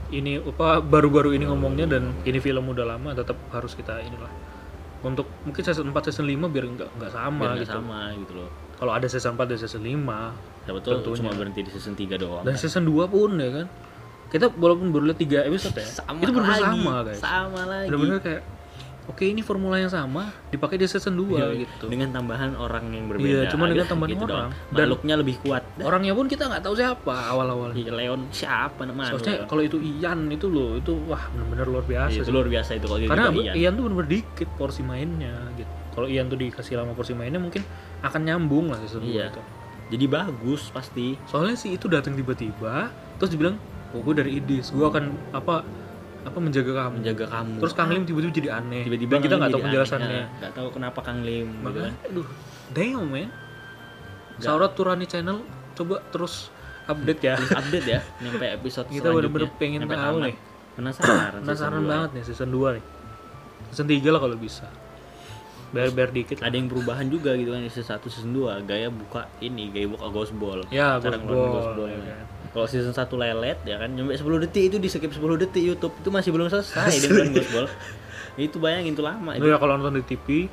[0.09, 4.29] ini apa baru-baru ini ngomongnya dan ini film udah lama tetap harus kita inilah.
[4.99, 7.73] Untuk mungkin season 4 season 5 biar nggak nggak sama Biar nggak gitu.
[7.77, 8.49] sama gitu loh.
[8.75, 11.17] Kalau ada season 4 dan season 5 siapa tuh Tentunya.
[11.23, 13.67] cuma berhenti di season 3 doang dan season 2 pun ya kan?
[14.29, 17.17] Kita walaupun baru lihat 3 episode ya sama itu benar sama guys.
[17.17, 17.87] sama lagi.
[17.89, 18.41] Benar-benar kayak
[19.09, 21.85] oke ini formula yang sama dipakai di season 2 Iya, gitu.
[21.87, 24.49] dengan tambahan orang yang berbeda Iya, cuma dengan tambahan gitu orang.
[24.69, 25.63] Dan- makhluknya lebih kuat.
[25.79, 27.73] orangnya pun kita nggak tahu siapa awal-awal.
[27.73, 29.11] Iya, Leon siapa namanya?
[29.11, 32.33] Soalnya kalau itu Ian itu loh itu wah benar-benar luar biasa Iya, itu sih.
[32.33, 33.53] luar biasa itu kalau karena Ian.
[33.55, 35.71] Ian tuh benar-benar dikit porsi mainnya gitu.
[35.89, 37.65] Kalau Ian tuh dikasih lama porsi mainnya mungkin
[37.99, 39.27] akan nyambung lah season Iya.
[39.27, 39.41] 2 itu.
[39.89, 41.17] Jadi bagus pasti.
[41.25, 43.57] Soalnya sih itu datang tiba-tiba terus dibilang
[43.89, 45.65] oh gue dari Idis gue akan apa
[46.25, 46.95] apa menjaga kamu?
[46.99, 47.55] Menjaga kamu.
[47.63, 48.83] Terus Kang Lim tiba-tiba jadi aneh.
[48.87, 50.21] Tiba-tiba kita nggak tahu penjelasannya.
[50.39, 52.07] nggak tahu kenapa Kang Lim gitu makanya kan.
[52.11, 52.27] aduh
[52.75, 53.29] damn man.
[54.39, 55.43] Saurat Turani channel
[55.75, 56.51] coba terus
[56.87, 57.35] update ya.
[57.39, 60.35] Terus update ya nyampe episode Kita bener-bener selanjutnya, pengen tahu nih.
[60.79, 61.89] penasaran penasaran dua.
[61.91, 62.83] banget nih season 2 nih.
[63.75, 64.67] Season 3 lah kalau bisa
[65.69, 69.69] biar dikit ada yang perubahan juga gitu kan season 1 season 2 gaya buka ini
[69.69, 70.65] gaya buka ghost ball.
[70.69, 72.25] Ya Cara ghost ball, ghost ball ya kan.
[72.49, 75.93] kalau season 1 lelet ya kan nyampe 10 detik itu di skip 10 detik YouTube
[75.93, 77.67] itu masih belum selesai dia main ghost ball.
[78.39, 79.51] Itu bayangin itu lama Lu itu.
[79.51, 80.47] ya kalau nonton di TV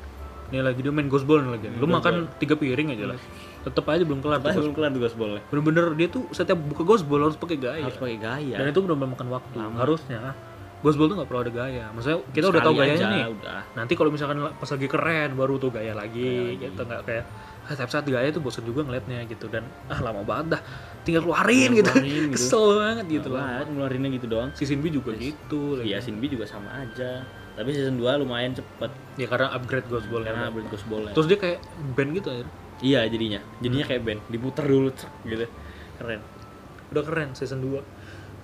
[0.51, 1.65] ini lagi dia main ghost ball nih lagi.
[1.75, 3.19] Lu makan tiga piring aja lah.
[3.63, 5.41] Tetep aja belum kelar belum kelar tuh ghost ballnya.
[5.47, 7.83] Bener-bener dia tuh setiap buka ghost ball harus pakai gaya.
[7.87, 8.55] Harus pakai gaya.
[8.59, 9.55] Dan itu benar-benar makan waktu.
[9.75, 10.35] Harusnya
[10.83, 11.85] ball tuh nggak perlu ada gaya.
[11.91, 13.61] Maksudnya kita udah tahu Sekali gayanya aja, nih udah.
[13.73, 16.81] Nanti kalau misalkan pas lagi keren baru tuh gaya lagi gitu.
[16.85, 17.23] Nggak kayak
[17.67, 19.49] ah, tiap saat gaya tuh bosan juga ngeliatnya gitu.
[19.49, 20.61] Dan ah lama banget dah.
[21.01, 21.91] Tinggal keluarin gitu.
[21.91, 22.37] Keluarin gitu.
[22.37, 24.49] kesel banget gitu Banget, ngeluarinnya gitu doang.
[24.53, 25.89] Season B juga gitu lagi.
[25.89, 27.25] Iya, Sin B juga sama aja.
[27.57, 28.91] Tapi season 2 lumayan cepet.
[29.17, 31.57] Ya karena upgrade ball karena upgrade Ghost Ball terus dia kayak
[31.97, 34.93] band gitu akhirnya Iya jadinya, jadinya kayak band, diputer dulu
[35.25, 35.49] gitu.
[35.97, 36.21] Keren.
[36.87, 37.81] udah keren season 2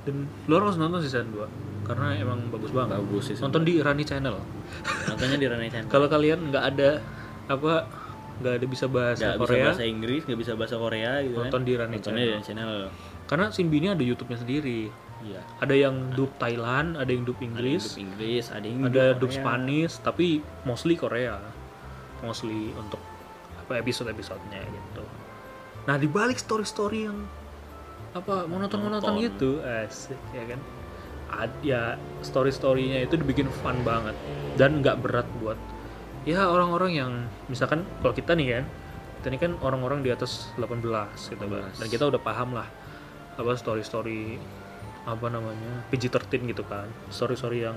[0.04, 1.48] dan lo harus nonton season 2
[1.84, 3.36] karena emang bagus banget Bagus sih.
[3.38, 4.36] nonton di Rani Channel
[5.06, 5.88] Nontonnya di Ranai Channel.
[5.88, 6.90] kalau kalian nggak ada
[7.46, 7.74] apa
[8.34, 11.60] nggak ada bisa bahasa Gak bisa Korea bahasa Inggris, gak bisa bahasa Korea gitu nonton
[11.60, 11.62] kan.
[11.62, 12.72] di Rani Nontonnya di Channel.
[13.26, 14.82] karena Sinbi ini ada YouTube-nya sendiri
[15.24, 15.40] Iya.
[15.58, 19.06] ada yang dub Thailand ada yang dub Ada yang Inggris dub Inggris, ada yang ada
[19.16, 19.32] dub.
[19.32, 20.28] Spanish tapi
[20.62, 21.40] mostly Korea
[22.20, 23.00] mostly untuk
[23.58, 25.04] apa episode episodenya gitu
[25.84, 27.24] nah di balik story story yang
[28.14, 29.26] apa monoton monoton Monoton.
[29.26, 30.60] gitu asik ya kan
[31.34, 34.14] Ad- ya story storynya itu dibikin fun banget
[34.54, 35.58] dan nggak berat buat
[36.24, 37.12] ya orang-orang yang
[37.50, 38.66] misalkan kalau kita nih kan
[39.18, 40.78] kita ini kan orang-orang di atas 18
[41.34, 41.82] gitu kan 18.
[41.82, 42.70] dan kita udah paham lah
[43.34, 44.38] apa story story
[45.04, 47.76] apa namanya PG-13 gitu kan story story yang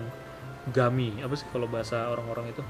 [0.69, 2.63] gami apa sih kalau bahasa orang-orang itu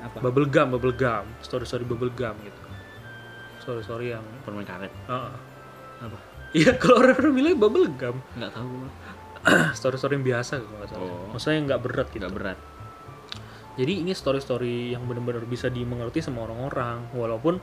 [0.00, 0.24] Apa?
[0.24, 2.60] bubble gum bubble gum story story bubble gum gitu
[3.60, 4.92] story story yang Permen karet.
[5.06, 5.36] ah,
[6.00, 6.33] Apa?
[6.54, 8.88] Iya kalau orang-orang bilang bubble gum Enggak tahu gua.
[9.72, 11.28] story story yang biasa kalau nggak salah Oh.
[11.30, 12.58] maksudnya yang nggak berat gitu Enggak berat.
[13.74, 17.58] jadi ini story story yang benar-benar bisa dimengerti sama orang-orang walaupun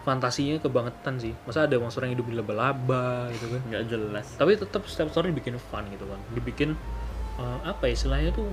[0.00, 4.26] fantasinya kebangetan sih masa ada monster yang hidup di laba-laba gitu kan Enggak jelas.
[4.34, 6.76] tapi tetap setiap story dibikin fun gitu kan dibikin
[7.36, 8.48] eh, apa ya istilahnya tuh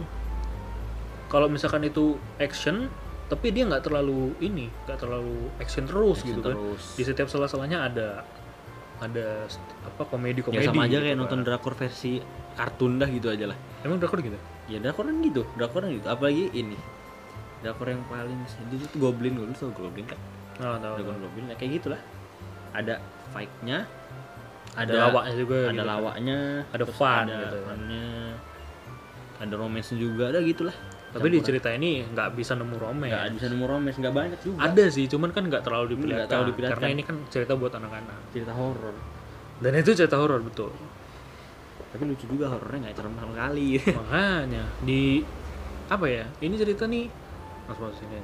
[1.27, 2.91] kalau misalkan itu action
[3.27, 6.83] tapi dia nggak terlalu ini nggak terlalu action terus Action gitu kan terus.
[6.93, 8.07] di setiap salah-salahnya ada
[9.01, 9.49] ada
[9.81, 11.45] apa komedi komedi Ya sama aja kayak gitu nonton kan.
[11.49, 12.21] drakor versi
[12.53, 13.57] kartun dah gitu aja lah.
[13.81, 14.37] emang drakor gitu
[14.69, 16.07] Ya drakor kan gitu, drakor kan gitu.
[16.07, 16.77] Apalagi ini.
[17.59, 20.15] Drakor yang paling sedih itu Goblin dulu tau Goblin kan?
[20.61, 21.23] nah, tahu, Dragon tahu.
[21.27, 22.01] Goblin ya kayak gitulah.
[22.71, 22.95] Ada
[23.35, 23.83] fight-nya,
[24.77, 25.83] ada lawaknya juga ada gitu.
[25.83, 26.37] lawaknya,
[26.71, 27.57] Ada fun ada gitu.
[27.67, 28.07] funnya,
[29.43, 30.75] ada romance juga, ada gitulah.
[31.11, 34.59] Tapi di cerita ini nggak bisa nemu romance Nggak bisa nemu romance, nggak banyak juga.
[34.63, 36.79] ada sih cuman kan nggak terlalu Nggak diperlihatkan terlalu diperlihatkan.
[36.79, 38.95] karena ini kan cerita buat anak-anak cerita horor.
[39.59, 40.71] dan itu cerita horor betul
[41.91, 43.75] Tapi lucu juga horornya nggak serem sama kali.
[43.99, 45.19] makanya di
[45.85, 47.05] apa ya ini cerita nih
[47.67, 48.19] mas mas ini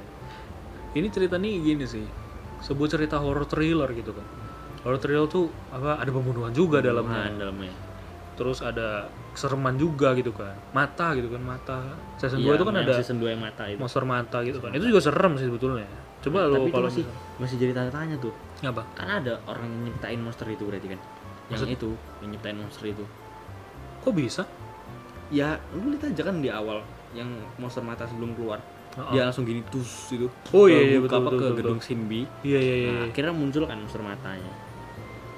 [0.94, 2.06] ini cerita nih gini sih
[2.58, 4.24] sebuah cerita horror thriller gitu kan
[4.82, 7.72] horror thriller tuh apa ada pembunuhan juga dalamnya Nah, dalamnya.
[8.38, 11.78] Terus ada kesereman juga gitu kan mata gitu kan mata
[12.14, 13.78] season 2 Iya, itu kan ada season 2 yang mata itu.
[13.82, 17.04] monster mata gitu kan itu juga serem sih sebetulnya coba lo Tapi itu kalau masih
[17.36, 18.34] masih jadi tanda tanya tuh.
[18.60, 21.00] apa Kan ada orang yang nyiptain monster itu berarti kan.
[21.46, 23.04] Yang Maksud- itu, yang nyiptain monster itu.
[23.98, 24.42] kok bisa
[25.28, 26.80] Ya, lu lihat aja kan di awal
[27.12, 28.58] yang monster mata sebelum keluar.
[28.96, 30.26] Oh, Dia langsung gini tus gitu.
[30.50, 32.20] Oh, iya, iya, betul, apa betul, ke betul, gedung Sinbi.
[32.42, 34.52] iya iya iya Nah, akhirnya muncul kan monster matanya.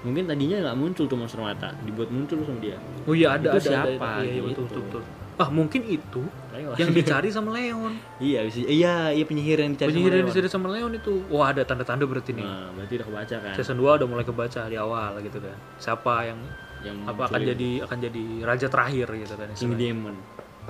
[0.00, 2.76] Mungkin tadinya nggak muncul tuh monster mata, dibuat muncul sama dia.
[3.02, 4.22] oh iya ada Itu ada ada, siapa ada.
[4.22, 4.80] iya, iya, betul, gitu.
[4.80, 5.02] betul betul
[5.36, 6.76] ah mungkin itu Leon.
[6.76, 10.36] yang dicari sama Leon iya, bisa, iya, iya penyihir yang dicari penyihir yang sama Leon.
[10.36, 13.52] dicari sama Leon itu wah ada tanda-tanda berarti nih Nah, berarti udah kebaca kan.
[13.56, 16.38] season 2 udah mulai kebaca di awal gitu kan siapa yang
[16.80, 19.72] yang apa akan jadi akan jadi raja terakhir gitu kan King.
[19.74, 20.16] Demon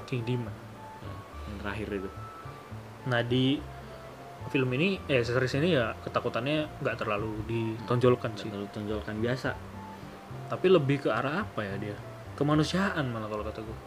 [0.06, 0.54] King Demon.
[1.44, 2.10] yang terakhir itu
[3.02, 3.58] Nah di
[4.48, 9.52] film ini eh series ini ya ketakutannya nggak terlalu ditonjolkan sih, lalu tonjolkan biasa
[10.48, 11.96] tapi lebih ke arah apa ya dia?
[12.34, 13.78] Kemanusiaan malah kalau kata gue.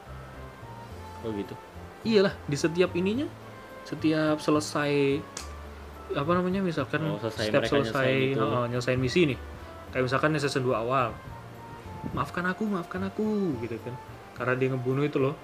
[1.23, 1.55] oh gitu
[2.03, 3.27] Iyalah di setiap ininya,
[3.83, 5.19] setiap selesai
[6.13, 8.43] apa namanya misalkan Oh, selesai setiap selesai nyelesain itu.
[8.43, 9.39] oh, nyelesain misi nih,
[9.91, 11.15] kayak misalkan di season 2 awal,
[12.11, 13.95] maafkan aku, maafkan aku gitu kan,
[14.35, 15.35] karena dia ngebunuh itu loh.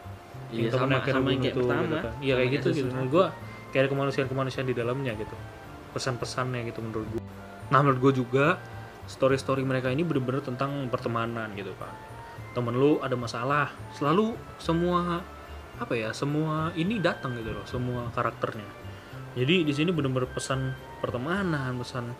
[0.52, 1.84] Iya, yang sama- sama yang kayak itu, pertama.
[1.84, 2.13] gitu kan.
[2.19, 2.88] Iya kayak gitu gitu.
[2.91, 3.24] Menurut satu.
[3.71, 5.36] Kayak ada kemanusiaan-kemanusiaan di dalamnya gitu.
[5.93, 7.23] Pesan-pesannya gitu menurut gua.
[7.69, 8.45] Nah menurut gua juga
[9.10, 11.91] story-story mereka ini bener-bener tentang pertemanan gitu kan.
[12.53, 15.21] Temen lu ada masalah, selalu semua
[15.79, 18.67] apa ya semua ini datang gitu loh semua karakternya.
[19.38, 22.12] Jadi di sini bener-bener pesan pertemanan, pesan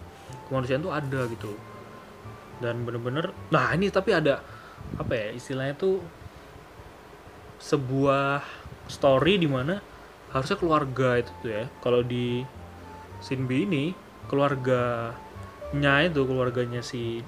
[0.48, 1.52] kemanusiaan tuh ada gitu.
[2.60, 4.44] Dan bener-bener, nah ini tapi ada
[5.00, 6.00] apa ya istilahnya tuh
[7.60, 8.44] sebuah
[8.88, 9.80] story di mana
[10.30, 12.46] harusnya keluarga itu tuh ya kalau di
[13.20, 13.92] Sinbi ini
[14.30, 17.26] keluarganya itu keluarganya si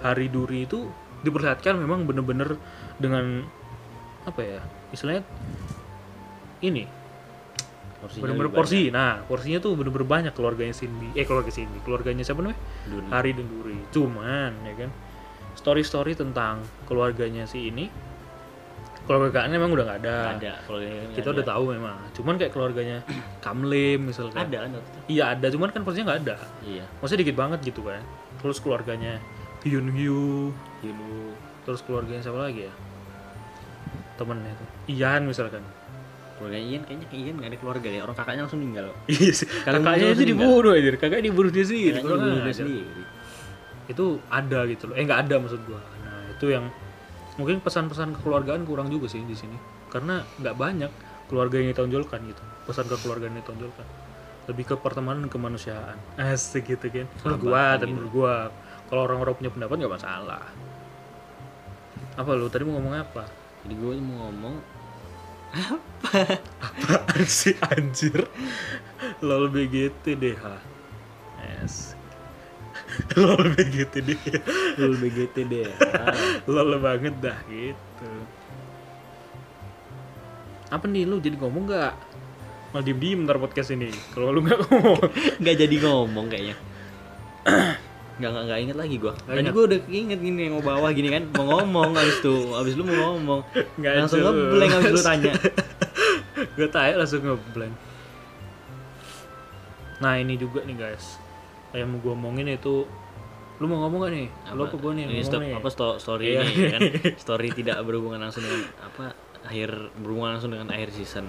[0.00, 0.88] Hari Duri itu
[1.20, 2.56] diperlihatkan memang bener-bener
[2.96, 3.44] dengan
[4.24, 4.60] apa ya
[4.92, 5.24] istilahnya
[6.64, 6.88] ini
[8.00, 12.40] Porsinya bener-bener porsi nah porsinya tuh bener-bener banyak keluarganya Sinbi eh keluarga Sinbi keluarganya siapa
[12.40, 12.88] namanya banyak.
[12.88, 13.06] Duri.
[13.12, 13.78] Hari dan Duri.
[13.92, 14.90] Cuman ya kan
[15.60, 17.92] story-story tentang keluarganya si ini
[19.10, 20.16] keluargaan memang udah nggak ada.
[20.38, 21.98] Nggak ada Kita udah tahu memang.
[22.14, 23.02] Cuman kayak keluarganya
[23.42, 24.38] Kamlim misalkan.
[24.38, 24.80] ada kan itu?
[25.18, 26.36] Iya ada, cuman kan porsinya nggak ada.
[26.62, 27.98] iya Maksudnya dikit banget gitu kan.
[28.38, 29.18] Terus keluarganya
[29.66, 31.34] Hyun Hyu, dulu
[31.66, 32.72] terus keluarganya siapa lagi ya?
[34.14, 34.68] Temennya tuh.
[34.94, 35.66] Ian misalkan.
[36.38, 39.44] keluarga Ian kayaknya Ian nggak ada keluarga deh orang kakaknya langsung meninggal Iya sih.
[39.44, 40.88] Kakaknya itu sih dibunuh aja.
[40.96, 41.98] Kakaknya dibunuh dia sendiri.
[41.98, 42.64] Kayaknya Kurang dibunuh dia ajar.
[42.64, 43.02] sendiri
[43.90, 46.70] itu ada gitu loh eh nggak ada maksud gua nah itu yang
[47.40, 49.56] mungkin pesan-pesan kekeluargaan kurang juga sih di sini.
[49.88, 50.92] Karena nggak banyak
[51.32, 52.42] keluarga yang ditonjolkan gitu.
[52.68, 53.86] Pesan ke keluarga yang ditonjolkan.
[54.52, 55.96] Lebih ke pertemanan dan kemanusiaan.
[56.20, 57.08] Asik gitu kan.
[57.24, 57.94] Menurut gua dan gitu.
[57.96, 58.34] menurut gua
[58.92, 60.44] kalau orang-orang punya pendapat nggak masalah.
[62.20, 62.52] Apa lu?
[62.52, 63.24] Tadi mau ngomong apa?
[63.64, 64.54] Jadi gue mau ngomong
[66.64, 68.24] apaan sih anjir?
[69.20, 70.44] Lol BGT DH
[71.40, 71.99] yes
[73.16, 74.24] lol BGT DH
[74.76, 75.68] full BGT deh
[76.46, 78.10] lol banget dah gitu.
[80.70, 81.92] Apa nih lu jadi ngomong nggak?
[82.70, 83.90] Malah diem diem ntar podcast ini.
[84.14, 85.02] Kalau lu nggak ngomong.
[85.42, 86.56] Nggak jadi ngomong kayaknya.
[88.20, 91.08] Nggak nggak nggak inget lagi gue tadi gue udah inget gini yang mau bawa gini
[91.08, 91.24] kan.
[91.40, 92.36] Mau ngomong abis itu.
[92.52, 93.40] Abis lu mau ngomong.
[93.80, 95.32] Nggak langsung ngeblank abis lu tanya.
[96.56, 97.74] Gue tanya langsung ngeblank.
[100.04, 101.19] Nah ini juga nih guys
[101.72, 102.86] yang mau gue omongin itu
[103.60, 104.26] lu mau ngomong gak nih?
[104.56, 106.40] Lu apa gue nih ini stop, nih apa sto- story Iya.
[106.42, 106.80] ini kan?
[107.22, 109.12] Story tidak berhubungan langsung dengan apa
[109.44, 111.28] akhir berhubungan langsung dengan akhir season.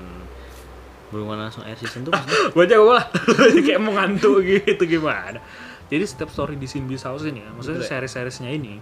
[1.12, 2.16] Berhubungan langsung akhir season tuh
[2.56, 3.06] baca gue lah.
[3.68, 5.44] Kayak mau ngantuk gitu gimana?
[5.92, 6.66] Jadi setiap story di
[6.98, 8.00] House ini ya maksudnya ya?
[8.00, 8.80] series-seriesnya ini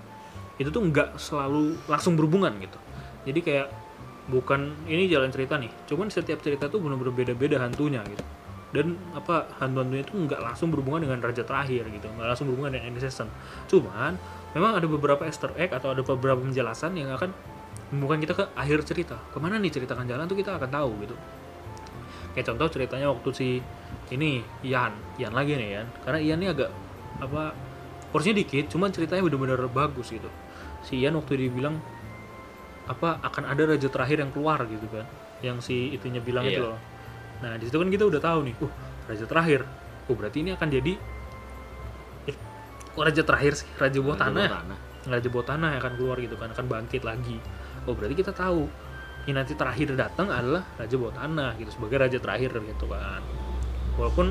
[0.62, 2.78] itu tuh nggak selalu langsung berhubungan gitu.
[3.26, 3.68] Jadi kayak
[4.30, 8.22] bukan ini jalan cerita nih cuman setiap cerita tuh bener-bener beda-beda hantunya gitu
[8.70, 12.94] dan apa hantu-hantunya itu nggak langsung berhubungan dengan raja terakhir gitu nggak langsung berhubungan dengan
[12.94, 13.30] end season
[13.66, 14.14] cuman
[14.54, 17.30] memang ada beberapa easter egg atau ada beberapa penjelasan yang akan
[17.90, 19.18] membuka kita ke akhir cerita.
[19.34, 21.16] Ke mana nih cerita akan jalan tuh kita akan tahu gitu.
[22.38, 23.48] Kayak contoh ceritanya waktu si
[24.14, 24.94] ini Ian.
[25.18, 25.88] Ian lagi nih Ian.
[26.06, 26.70] Karena Ian ini agak
[27.20, 27.54] apa
[28.10, 30.30] porsinya dikit cuman ceritanya bener-bener bagus gitu.
[30.86, 31.78] Si Ian waktu dia bilang
[32.90, 35.06] apa akan ada raja terakhir yang keluar gitu kan.
[35.46, 36.74] Yang si itunya bilang itu Iya.
[36.74, 36.80] loh
[37.40, 38.72] nah di situ kan kita udah tahu nih uh
[39.10, 39.62] raja terakhir.
[40.06, 40.94] Oh berarti ini akan jadi
[42.30, 42.38] eh,
[42.94, 43.68] raja terakhir sih?
[43.80, 44.52] Raja bawah tanah ya?
[44.62, 44.78] tanah.
[45.10, 47.38] Raja bawah tanah yang akan keluar gitu kan akan bangkit lagi.
[47.90, 48.70] Oh berarti kita tahu
[49.26, 53.22] ini nanti terakhir datang adalah raja bawah tanah gitu sebagai raja terakhir gitu kan.
[53.98, 54.30] Walaupun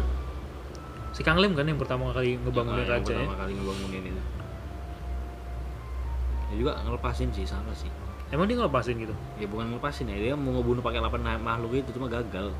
[1.10, 3.18] si Kang Lim kan yang pertama kali ngebangunin Yang raja ya?
[3.24, 4.22] pertama kali ngebangunin itu
[6.48, 7.92] dia juga ngelepasin sih sama sih.
[8.32, 9.12] Emang dia ngelepasin gitu?
[9.36, 12.52] Ya bukan ngelepasin ya dia mau ngebunuh pakai 8 na- makhluk itu cuma gagal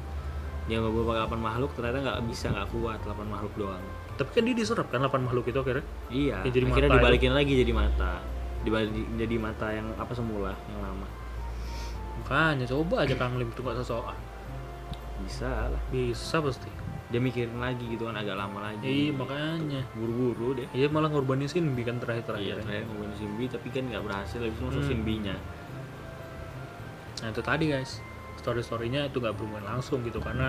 [0.76, 3.84] ngebunuh pakai 8 makhluk ternyata nggak bisa nggak kuat 8 makhluk doang.
[4.20, 5.84] Tapi kan dia diserap kan 8 makhluk itu akhirnya?
[6.12, 8.12] Iya Ya, jadi akhirnya mata dibalikin lagi jadi mata.
[8.60, 11.08] Dibalik jadi mata yang apa semula yang lama.
[12.20, 14.18] Makanya coba aja Kang Lim itu gak sesokan
[15.18, 15.82] bisa lah.
[15.90, 16.70] Bisa pasti.
[17.08, 18.84] Dia mikirin lagi gitu kan agak lama lagi.
[18.84, 19.80] Iya makanya.
[19.96, 20.68] Buru-buru deh.
[20.76, 24.54] Iya malah ngorbanin Sinbi kan terakhir iya terakhir ngomongin Simbi tapi kan nggak berhasil habis
[24.54, 24.90] itu masuk Hmm.
[24.92, 25.36] Simbinya
[27.18, 27.98] Nah itu tadi guys
[28.48, 30.18] story storynya itu nggak berhubungan langsung gitu.
[30.18, 30.48] Karena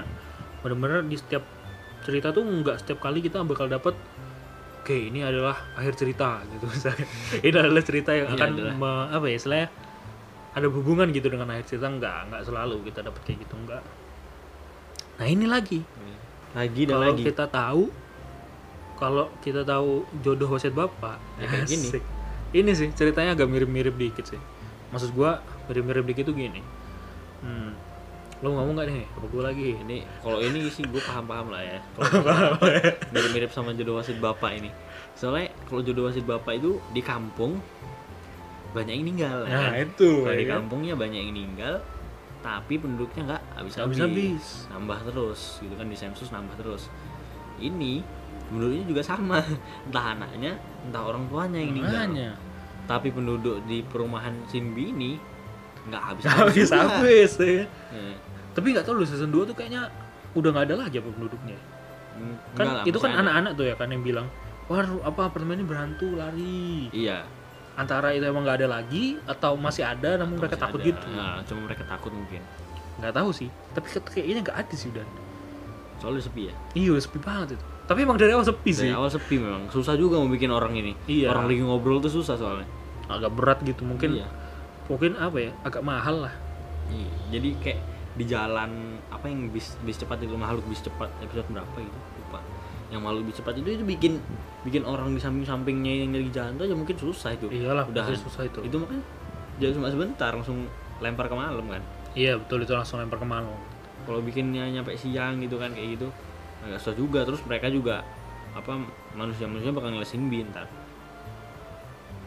[0.60, 1.44] bener-bener di setiap
[2.00, 3.92] cerita tuh nggak setiap kali kita bakal dapet
[4.80, 6.64] oke ini adalah akhir cerita gitu.
[6.72, 7.06] Misalnya
[7.38, 9.68] ini adalah cerita yang Ini akan adalah- me- apa ya istilahnya
[10.50, 11.88] ada hubungan gitu dengan akhir cerita.
[11.88, 13.84] Enggak enggak selalu kita dapat kayak gitu enggak
[15.16, 15.84] nah ini lagi.
[16.50, 17.24] Lagi dan kalau lagi.
[17.26, 17.84] kita tahu
[18.96, 21.88] kalau kita tahu jodoh wasit bapak Ya, kayak gini.
[22.52, 24.40] ini sih ceritanya agak mirip-mirip dikit sih.
[24.90, 26.64] Maksud gua mirip-mirip dikit tuh gini.
[27.40, 27.76] Hmm,
[28.39, 29.06] lo ngomong nggak nih?
[29.19, 29.75] Apa gua lagi?
[29.84, 31.80] Ini kalau ini sih gue paham-paham lah ya.
[31.99, 32.56] Kalau
[33.12, 34.71] mirip-mirip sama jodoh wasit bapak ini.
[35.12, 37.60] Soalnya kalau jodoh wasit bapak itu di kampung
[38.69, 39.82] banyak yang meninggal nah kan?
[39.82, 40.58] itu kalau di ya kan?
[40.62, 41.82] kampungnya banyak yang meninggal
[42.45, 44.45] tapi penduduknya nggak habis habis habis-habis.
[44.69, 46.88] nambah terus gitu kan di sensus nambah terus.
[47.60, 47.99] Ini
[48.47, 49.41] penduduknya juga sama.
[49.89, 50.56] Entah anaknya
[50.88, 52.30] entah orang tuanya yang meninggal Makanya.
[52.88, 55.12] tapi penduduk di perumahan Sinbi ini
[55.88, 57.32] nggak habis habis habis.
[57.39, 57.63] ya.
[57.94, 58.15] Ya.
[58.52, 59.88] tapi nggak tahu lu season 2 tuh kayaknya
[60.34, 61.60] udah nggak ada lagi apa penduduknya
[62.10, 64.28] Hmm, kan lah, itu kan anak-anak tuh ya kan yang bilang
[64.68, 66.92] wah apa apartemen ini berhantu lari.
[66.92, 67.24] Iya.
[67.80, 70.88] Antara itu emang nggak ada lagi atau masih ada namun mereka masih takut ada.
[70.92, 71.06] gitu.
[71.15, 72.44] Nah, cuma mereka takut mungkin.
[73.00, 75.06] Nggak tahu sih tapi kayaknya nggak ada sih udah.
[75.98, 76.54] Soalnya sepi ya?
[76.76, 77.65] Iya udah sepi banget itu.
[77.88, 78.84] Tapi emang dari awal sepi sih.
[78.84, 79.63] dari awal sepi memang.
[79.72, 80.92] Susah juga mau bikin orang ini.
[81.08, 81.32] Iya.
[81.32, 82.68] orang lagi ngobrol tuh susah soalnya.
[83.08, 84.20] Agak berat gitu mungkin.
[84.20, 84.28] Iya.
[84.89, 86.36] Mungkin apa ya agak mahal lah.
[86.89, 87.38] Iya.
[87.38, 87.82] jadi kayak
[88.17, 92.41] di jalan apa yang bis bis cepat itu makhluk bis cepat episode berapa gitu lupa.
[92.89, 94.13] Yang makhluk bis cepat itu itu bikin
[94.65, 97.45] bikin orang di samping sampingnya yang lagi jalan tuh aja mungkin susah itu.
[97.54, 98.65] Iyalah udah susah itu.
[98.65, 99.06] Itu makanya
[99.62, 100.65] jadi cuma sebentar langsung
[100.97, 101.82] lempar ke malam kan.
[102.17, 103.54] Iya betul itu langsung lempar ke malam.
[104.10, 106.10] Kalau bikinnya nyampe siang gitu kan kayak gitu
[106.65, 107.21] agak susah juga.
[107.30, 108.02] Terus mereka juga
[108.58, 108.82] apa
[109.13, 110.65] manusia manusia bakal ngelesin bintar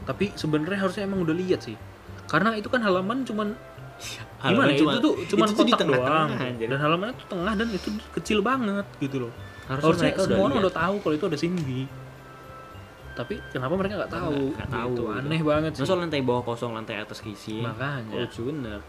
[0.03, 1.79] tapi sebenarnya harusnya emang udah lihat sih
[2.33, 6.27] karena itu kan halaman cuman gimana Halaman ya cuma- itu tuh cuman itu kotak tengah-tengah,
[6.27, 6.31] doang.
[6.43, 6.67] anjir.
[6.67, 9.33] dan halamannya tuh tengah dan itu kecil banget gitu loh.
[9.63, 11.81] Harusnya, harusnya mereka semua udah orang udah tahu kalau itu ada Cindy.
[13.13, 14.33] Tapi kenapa mereka nggak tahu?
[14.33, 15.19] Nggak- nggak tahu Gitu, gitu.
[15.21, 15.83] aneh banget sih.
[15.85, 18.17] Masa lantai bawah kosong lantai atas keisi Makanya.
[18.19, 18.81] lucu bener.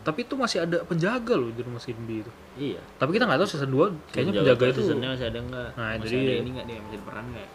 [0.00, 2.32] Tapi itu masih ada penjaga loh di rumah Cindy itu.
[2.56, 2.80] Iya.
[2.96, 6.00] Tapi kita nggak tahu season 2 kayaknya penjaga itu seasonnya masih ada enggak Nah, itu
[6.00, 6.38] masih ada dia.
[6.38, 7.48] ini enggak dia masih ada peran enggak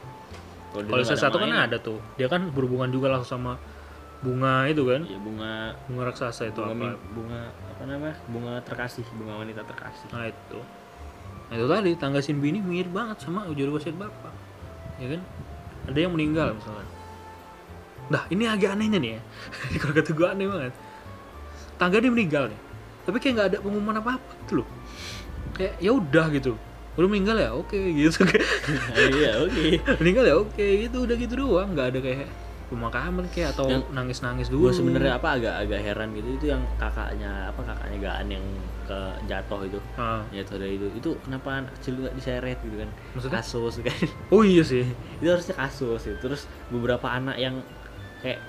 [0.75, 1.99] kalau season nggak satu kan ada tuh.
[2.13, 3.53] Dia kan berhubungan juga langsung sama
[4.25, 5.01] bunga itu kan?
[5.05, 5.53] Ya bunga.
[5.85, 7.13] Bunga raksasa itu bunga, apa?
[7.13, 8.15] bunga apa namanya?
[8.25, 10.09] Bunga terkasih bunga wanita terkasih.
[10.09, 10.59] Nah itu.
[11.45, 14.33] Nah itu tadi tangga Cindy ini mirip banget sama Ujur Wasit Bapak.
[14.97, 15.21] Ya kan?
[15.85, 16.89] Ada yang meninggal misalnya.
[18.09, 19.21] Nah ini agak anehnya nih ya.
[19.81, 20.73] Kalau kata gue aneh banget.
[21.77, 22.59] Tangga dia meninggal nih.
[23.05, 24.67] Tapi kayak nggak ada pengumuman apa apa gitu loh.
[25.53, 26.57] Kayak ya udah gitu.
[26.95, 28.47] Udah meninggal ya oke gitu kayak
[29.19, 29.63] iya oke.
[30.01, 30.97] Meninggal ya oke gitu.
[31.05, 31.69] Udah gitu doang.
[31.75, 32.27] Nggak ada kayak
[32.65, 34.67] pemakaman kayak atau Yang nangis nangis dulu.
[34.67, 38.45] gue sebenarnya apa agak agak heran gitu itu yang kakaknya apa kakaknya gaan yang
[38.84, 39.80] ke jatuh itu.
[39.95, 40.88] Ah, jatuh dari itu.
[40.93, 42.89] Itu kenapa anak kecil nggak diseret gitu kan?
[43.13, 43.38] Maksudnya?
[43.39, 43.97] kasus kan.
[44.30, 44.86] Oh iya sih.
[45.17, 47.62] Itu harusnya kasus itu terus beberapa anak yang
[48.19, 48.41] kayak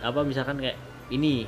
[0.00, 1.46] apa misalkan kayak ini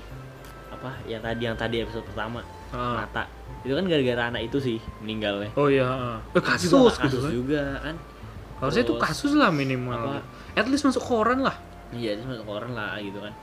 [0.68, 3.06] apa yang tadi yang tadi episode pertama Ah.
[3.06, 3.30] mata.
[3.62, 5.54] Itu kan gara-gara anak itu sih meninggalnya.
[5.54, 6.18] Oh iya ah.
[6.30, 7.30] eh, kasus, Itu gitu kasus kan?
[7.32, 7.94] juga kan.
[8.56, 9.94] Harusnya itu Terus, kasus lah minimal.
[9.94, 10.18] apa?
[10.56, 11.52] at least masuk koran lah
[11.94, 13.34] iya itu masuk orang lah gitu kan.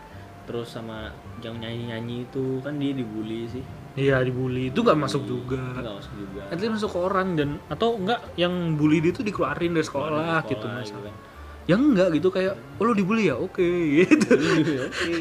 [0.44, 1.08] Terus sama
[1.40, 3.64] yang nyanyi-nyanyi itu kan dia dibully sih.
[3.94, 4.74] Iya dibully.
[4.74, 5.62] Itu nggak masuk juga.
[5.80, 6.42] Nggak masuk juga.
[6.52, 10.40] At least masuk koran dan atau enggak yang bully dia tuh dikeluarin dari sekolah, Sekolah,
[10.50, 11.16] gitu gitu masa kan.
[11.64, 13.36] yang enggak gitu kayak oh lo dibully ya?
[13.40, 13.64] Oke
[14.04, 14.36] gitu.
[14.84, 15.16] Oke.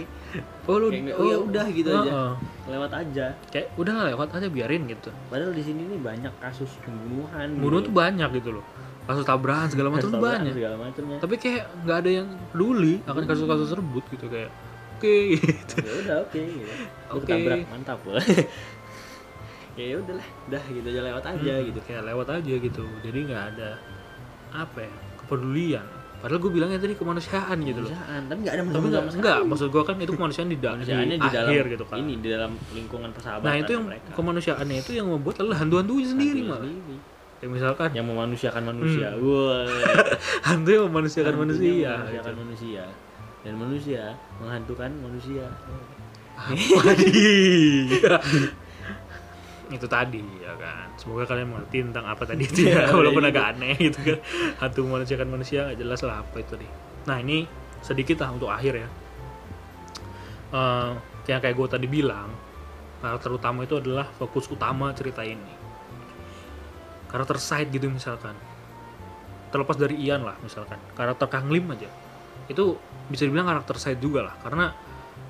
[0.67, 2.03] Oh lo Kayak oh, ya udah gitu aja.
[2.11, 2.33] Heeh.
[2.73, 3.27] lewat aja.
[3.53, 5.11] Kayak udah lewat aja biarin gitu.
[5.31, 7.87] Padahal di sini nih banyak kasus pembunuhan bunuh gitu.
[7.91, 8.65] tuh banyak gitu loh
[9.03, 10.55] kasus tabrakan segala macam tuh banyak.
[10.55, 14.51] segala macamnya tapi kayak nggak ada yang peduli akan kasus-kasus tersebut gitu kayak
[14.95, 15.75] oke gitu.
[15.79, 16.73] Ya udah oke gitu.
[17.11, 17.35] Oke.
[17.67, 17.99] mantap
[19.73, 21.81] ya udahlah udah gitu aja lewat aja Hmm, gitu.
[21.83, 22.85] kayak lewat aja gitu.
[23.01, 23.71] Jadi nggak ada
[24.53, 25.87] apa ya kepedulian.
[26.23, 27.91] Padahal gue bilangnya tadi kemanusiaan gitu loh.
[27.91, 29.49] Kemanusiaan, tapi nggak ada tapi enggak sekali.
[29.49, 31.97] maksud gue kan itu kemanusiaan di, da- di dalam akhir gitu kan.
[31.99, 34.09] ini di dalam lingkungan persahabatan nah itu yang mereka.
[34.15, 36.97] kemanusiaannya itu yang membuat adalah hantu-hantunya sendiri sendiri.
[37.43, 37.91] Kayak misalkan.
[37.91, 39.09] Yang memanusiakan manusia.
[39.11, 39.27] Hmm.
[39.27, 39.67] wah
[40.47, 41.91] hantu yang memanusiakan Hantunya manusia.
[41.91, 42.43] memanusiakan gitu.
[42.47, 42.85] manusia.
[43.43, 44.03] Dan manusia
[44.39, 45.45] menghantukan manusia.
[46.55, 48.15] Iya.
[49.75, 50.87] itu tadi ya kan.
[50.95, 52.87] Semoga kalian mengerti tentang apa tadi itu ya.
[52.95, 54.19] Walaupun agak aneh gitu kan.
[54.63, 56.73] Hantu memanusiakan manusia nggak jelas lah apa itu nih
[57.03, 57.47] nah ini
[57.83, 58.89] sedikit lah untuk akhir ya.
[60.53, 60.91] Eh,
[61.27, 62.31] yang kayak gue tadi bilang
[63.03, 65.62] karakter utama itu adalah fokus utama cerita ini
[67.13, 68.33] karakter side gitu misalkan.
[69.53, 70.81] Terlepas dari Ian lah misalkan.
[70.97, 71.87] Karakter Kang Lim aja.
[72.49, 72.81] Itu
[73.13, 74.35] bisa dibilang karakter side juga lah.
[74.41, 74.73] Karena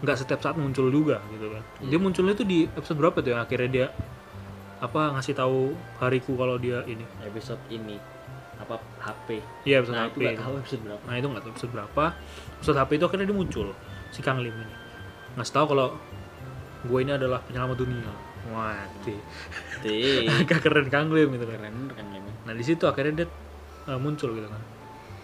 [0.03, 1.63] nggak setiap saat muncul juga gitu kan.
[1.83, 3.87] Dia munculnya tuh di episode berapa tuh yang akhirnya dia
[4.83, 7.03] apa ngasih tahu hariku kalau dia ini?
[7.27, 7.99] Episode ini.
[8.63, 11.03] Apa HP iya episode nah HP itu tahu episode berapa.
[11.03, 12.05] Nah itu nggak tahu episode berapa.
[12.63, 13.67] Episode HP itu akhirnya dia muncul
[14.15, 14.75] si Kang Lim ini.
[15.35, 15.99] Nggak tahu kalau
[16.83, 19.21] gue ini adalah penyelamat dunia wah deh
[19.83, 21.59] Tih, agak keren Kang Lim gitu kan.
[21.63, 23.29] Keren kan memang nah di situ akhirnya dia
[23.87, 24.63] uh, muncul gitu kan.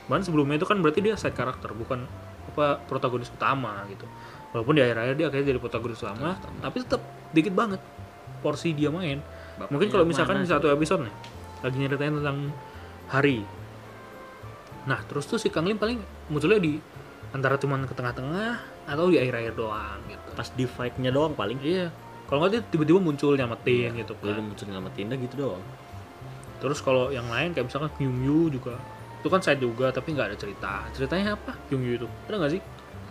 [0.06, 2.06] Bahkan sebelumnya itu kan berarti dia side karakter bukan
[2.54, 4.06] apa protagonis utama gitu.
[4.54, 7.02] Walaupun di akhir-akhir dia akhirnya jadi protagonis utama tapi tetap
[7.34, 7.82] dikit banget
[8.42, 9.18] porsi dia main.
[9.58, 11.14] Bapaknya mungkin kalau misalkan di satu episode nih
[11.58, 12.54] lagi nyeritain tentang
[13.10, 13.42] hari
[14.86, 16.00] nah terus tuh si Kang Lim paling
[16.30, 16.80] munculnya di
[17.34, 18.56] antara cuman ke tengah-tengah
[18.88, 20.28] atau di akhir-akhir doang gitu.
[20.32, 21.60] Pas di fight-nya doang paling.
[21.60, 21.92] Iya
[22.28, 25.64] kalau nggak dia tiba-tiba muncul nyamatin gitu udah kan muncul nyelamatin dah gitu doang.
[26.60, 28.76] Terus kalau yang lain kayak misalkan Kyung Yu juga.
[29.18, 30.84] Itu kan side juga tapi nggak ada cerita.
[30.92, 32.08] Ceritanya apa Kyung Yu itu?
[32.28, 32.60] Ada nggak sih?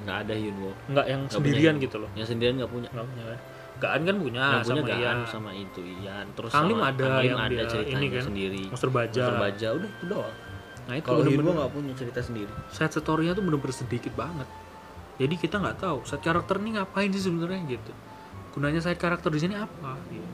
[0.05, 1.85] Nggak ada Yunwo nggak yang Nggak sendirian punya.
[1.89, 2.09] gitu loh.
[2.13, 2.89] Yang sendirian nggak punya.
[2.93, 3.39] Nggak punya kan?
[3.77, 5.17] Gaan kan punya punya sama Gaan Ian.
[5.25, 6.25] Sama itu Ian.
[6.37, 8.63] Terus Kang Lim ada Kang Lim yang ada dia ceritanya ini kan, sendiri.
[8.69, 9.21] Monster baja.
[9.25, 10.35] Monster baja udah itu doang.
[10.87, 12.53] Nah itu kalau bener-bener nggak punya cerita sendiri.
[12.69, 14.45] Side story-nya tuh bener-bener sedikit banget.
[15.17, 17.91] Jadi kita nggak tahu side karakter ini ngapain sih sebenarnya gitu
[18.57, 19.93] gunanya side karakter di sini apa?
[20.09, 20.25] Gitu.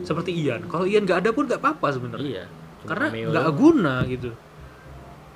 [0.00, 0.66] seperti Ian.
[0.66, 2.26] Kalau Ian nggak ada pun nggak apa-apa sebenarnya.
[2.26, 2.44] Iya
[2.86, 4.30] karena nggak guna gitu.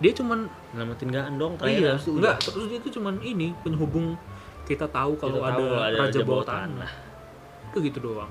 [0.00, 4.18] Dia cuman nyelamatin Gaan dong terakhir iya itu nggak terus dia tuh cuman ini penghubung
[4.64, 6.90] kita tahu kalau ada, tahu ada raja Raja bawah tanah.
[7.72, 8.30] udah gitu doang.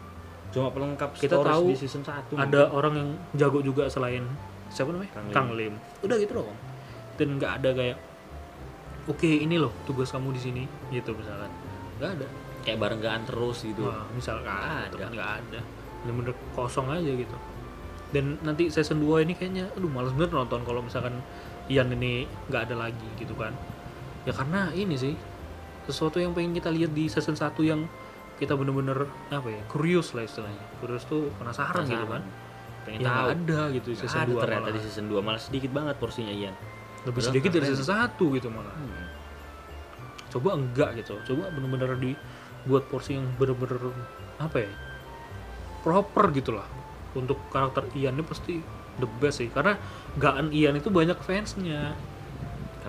[0.53, 4.25] Cuma pelengkap Kita tahu di season 1 ada orang yang jago juga selain
[4.69, 5.13] siapa namanya?
[5.13, 5.33] Kang Lim.
[5.33, 5.73] Kang Lim.
[6.01, 6.57] Udah gitu doang.
[7.17, 7.97] Dan nggak ada kayak
[9.05, 11.49] oke ini loh tugas kamu di sini gitu misalkan.
[12.01, 12.27] Nggak ada
[12.63, 13.83] kayak bareng Gaan terus gitu.
[13.85, 15.03] Wah, misalkan Nggak gitu ada.
[15.03, 15.11] kan.
[15.11, 15.59] nggak ada.
[16.03, 17.37] Bener-bener kosong aja gitu.
[18.13, 21.17] Dan nanti season 2 ini kayaknya aduh males bener nonton kalau misalkan
[21.67, 23.51] Ian ini nggak ada lagi gitu kan.
[24.23, 25.13] Ya karena ini sih
[25.83, 27.83] sesuatu yang pengen kita lihat di season 1 yang
[28.39, 30.63] kita bener-bener apa ya curious lah istilahnya.
[30.79, 32.23] Curious tuh penasaran, gitu kan.
[32.83, 33.27] Pengen ya tahu.
[33.31, 34.75] ada gitu di season ada 2 ternyata malah.
[34.75, 36.55] di season 2 malah sedikit banget porsinya Ian.
[37.03, 38.75] Lebih sedikit dari season 1 gitu malah.
[38.75, 39.07] Hmm.
[40.33, 41.13] coba enggak gitu.
[41.29, 41.93] Coba bener-bener
[42.63, 43.91] dibuat porsi yang bener-bener
[44.39, 44.71] apa ya
[45.83, 46.67] proper gitu lah
[47.13, 48.55] untuk karakter Ian ini pasti
[48.97, 49.49] the best sih.
[49.49, 49.77] Karena
[50.17, 51.93] Gaan Ian itu banyak fansnya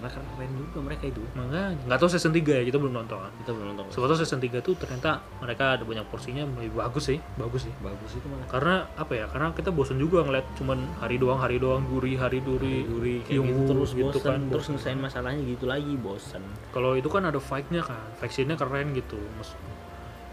[0.08, 1.22] karena keren juga mereka itu.
[1.32, 3.84] Makanya nggak tahu season 3 ya kita belum nonton kita belum nonton.
[3.88, 7.72] Tahu season 3 tuh ternyata mereka ada banyak porsinya lebih bagus sih bagus sih.
[7.80, 11.56] Bagus itu malah karena apa ya karena kita bosan juga ngeliat cuman hari doang hari
[11.56, 14.72] doang duri hari duri duri kayak gitu terus gitu bosan kan, terus bosan.
[14.76, 16.42] ngelesain masalahnya gitu lagi bosan
[16.74, 19.16] kalau itu kan ada fight-nya kan factionnya keren gitu.
[19.38, 19.56] Mas-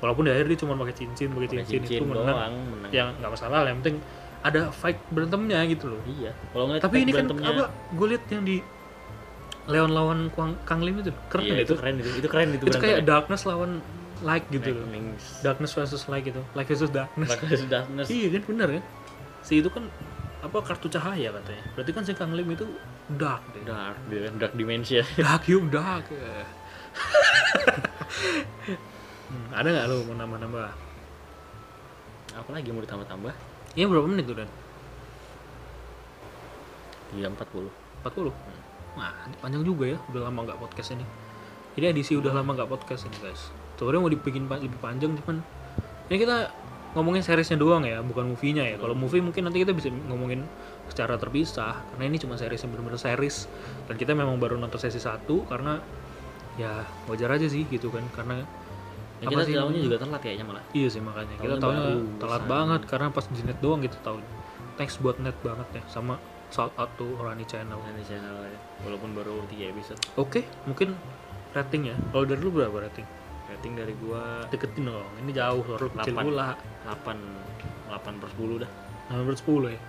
[0.02, 2.26] walaupun di akhir dia cuma pakai cincin pakai Pakai cincin, itu menang.
[2.26, 2.92] doang menang.
[2.92, 3.98] Yang nggak masalah yang penting
[4.42, 6.02] ada fight berantemnya gitu loh.
[6.10, 8.58] Iya kalau ngeliat tapi ini kan apa gue lihat yang di
[9.72, 11.12] Leon lawan Kuang, Kang Lim itu.
[11.32, 12.10] Keren iya, itu itu keren itu.
[12.20, 13.80] Itu keren itu itu kayak darkness lawan
[14.22, 14.86] light gitu loh.
[15.42, 16.44] Darkness versus light gitu.
[16.54, 17.30] Light versus darkness.
[17.32, 18.08] Darkness, darkness.
[18.12, 18.84] iya kan bener kan?
[19.42, 19.88] Si itu kan
[20.44, 21.64] apa kartu cahaya katanya.
[21.74, 22.68] Berarti kan si Kang Lim itu
[23.16, 23.64] dark deh.
[23.66, 26.06] Dark dia dark dimension dark yuk dark.
[29.32, 30.76] Hmm, ada nggak lo mau nambah-nambah?
[32.36, 33.32] Apa lagi mau ditambah-tambah?
[33.80, 34.52] Iya berapa menit tuh Dan?
[37.16, 37.68] iya 40
[38.08, 38.32] 40?
[38.32, 38.61] Wah
[38.98, 41.06] ini panjang juga ya, udah lama nggak podcast ini.
[41.80, 43.52] Ini edisi udah lama nggak podcast ini guys.
[43.80, 45.42] Sebenarnya mau dibikin lebih panjang cuman
[46.12, 46.52] Ini kita
[46.94, 48.76] ngomongin seriesnya doang ya, bukan movie-nya ya.
[48.76, 50.44] Kalau movie mungkin nanti kita bisa ngomongin
[50.92, 53.48] secara terpisah Karena ini cuma series yang bener-bener series.
[53.88, 55.80] Dan kita memang baru nonton sesi 1 karena
[56.60, 58.04] Ya wajar aja sih gitu kan.
[58.12, 58.44] Karena
[59.22, 60.64] Ya, kita sih tahunya juga telat kayaknya malah.
[60.74, 61.38] Iya sih makanya.
[61.38, 64.18] Kita tahunya telat banget karena pas di net doang gitu tahu.
[64.82, 66.18] Thanks buat net banget ya sama
[66.52, 67.80] shout out to Rani Channel.
[67.80, 70.94] nanti channel ya walaupun baru 3 episode Oke, mungkin
[71.56, 71.96] rating ya.
[72.12, 73.08] Kalau dari lu berapa rating?
[73.52, 75.12] rating dari gua Deketin dong.
[75.20, 76.56] Ini jauh, lu kecil pula.
[76.88, 78.72] 8 8 per 10 dah
[79.12, 79.80] 8 per 10 ya.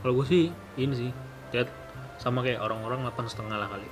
[0.00, 0.44] Kalau gue sih
[0.80, 1.10] ini sih.
[1.52, 1.68] Lihat
[2.16, 3.88] sama kayak orang-orang 8 setengah lah kali.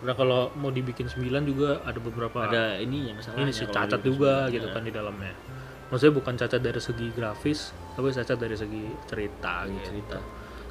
[0.00, 4.00] Karena kalau mau dibikin 9 juga ada beberapa ada ini ya masalahnya ini sih cacat
[4.00, 4.60] juga iya.
[4.60, 5.32] gitu kan di dalamnya.
[5.88, 9.86] Maksudnya bukan cacat dari segi grafis, tapi cacat dari segi cerita Iya, gitu.
[9.90, 10.18] cerita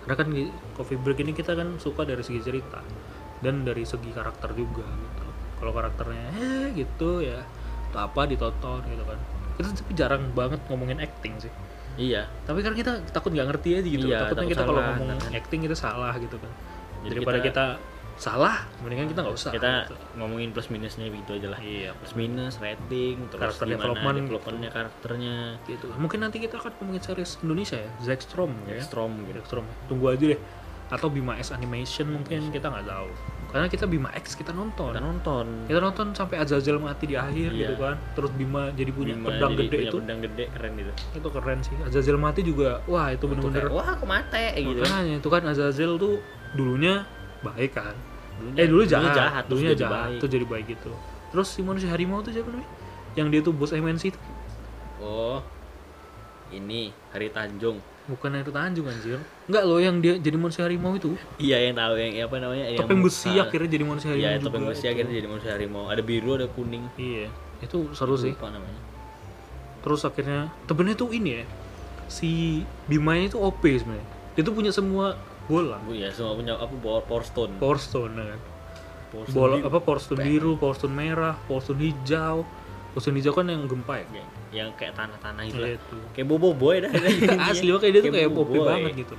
[0.02, 0.28] Karena kan
[0.74, 2.80] Coffee Break ini kita kan suka dari segi cerita
[3.39, 5.26] dan dari segi karakter juga gitu.
[5.58, 7.43] Kalau karakternya eh gitu ya,
[7.89, 9.20] atau apa ditonton gitu kan.
[9.56, 11.52] Kita tapi jarang banget ngomongin acting sih.
[11.95, 14.08] iya Tapi kan kita takut nggak ngerti aja gitu.
[14.08, 15.32] Iya, Takutnya takut kita kalau ngomong kan.
[15.36, 16.52] acting kita salah gitu kan.
[17.04, 17.66] Jadi Daripada kita- kita,
[18.20, 19.50] salah, mendingan kita nggak usah.
[19.50, 19.96] kita gitu.
[20.16, 24.16] ngomongin plus minusnya begitu aja lah Iya, plus minus rating terus Karakter gimana development.
[24.22, 25.86] developmentnya karakternya gitu.
[25.96, 28.80] Mungkin nanti kita akan ngomongin series Indonesia ya, Zack Strom ya.
[28.80, 29.66] Strom gitu Zack Strom.
[29.86, 30.42] Tunggu aja deh.
[30.90, 33.10] Atau Bima X Animation mungkin kita nggak tahu.
[33.48, 34.90] Karena kita Bima X kita nonton.
[34.90, 37.60] kita nonton Kita nonton sampai Azazel mati di akhir Iya.
[37.62, 37.96] gitu kan.
[38.12, 39.98] Terus Bima jadi punya Bima pedang jadi gede punya itu.
[40.02, 41.76] pedang gede keren gitu Itu keren sih.
[41.80, 45.92] Azazel mati juga wah itu bener-bener wah aku mate gitu kan Makanya itu kan Azazel
[45.96, 46.20] tuh
[46.52, 47.06] dulunya
[47.40, 47.94] baik kan
[48.40, 50.20] Dulunya- eh dulu dulunya jahat, jahat, terus dulunya jadi jahat baik.
[50.20, 50.92] terus jadi baik gitu
[51.30, 52.70] terus si manusia harimau tuh siapa namanya?
[53.14, 54.20] Yang dia tuh bos MNC itu.
[54.98, 55.38] Oh
[56.50, 57.78] ini Hari Tanjung.
[58.10, 59.22] Bukan itu Tanjung anjir.
[59.46, 61.14] Enggak loh yang dia jadi manusia harimau itu.
[61.38, 64.42] Iya yang tahu yang apa namanya yang topeng besi ah, akhirnya jadi manusia harimau iya
[64.42, 64.90] topeng juga besi itu.
[64.90, 65.84] akhirnya jadi manusia harimau.
[65.86, 66.84] Ada biru ada kuning.
[66.98, 67.30] Iya
[67.62, 68.34] itu seru sih.
[68.34, 68.82] Lupa namanya.
[69.86, 71.44] Terus akhirnya temennya tuh ini ya
[72.10, 74.08] si Bimanya itu OP sebenarnya.
[74.34, 75.14] Dia tuh punya semua
[75.50, 77.58] bola Bu ya semua punya apa power, power stone.
[77.58, 78.41] Power Stone ya kan?
[79.10, 79.66] Power stone bola biru.
[79.66, 82.45] apa Power Stone biru Power Stone merah Power Stone hijau.
[82.89, 84.06] Power Stone hijau kan yang gempa ya?
[84.14, 85.82] Yang, yang kayak tanah-tanah itu Iya lah.
[85.82, 86.91] Itu kayak bobo boy dah
[87.50, 88.68] asli makanya dia tuh kayak Boboiboy.
[88.70, 89.16] banget gitu.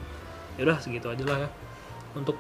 [0.55, 1.49] Ya udah segitu aja lah ya.
[2.15, 2.39] Untuk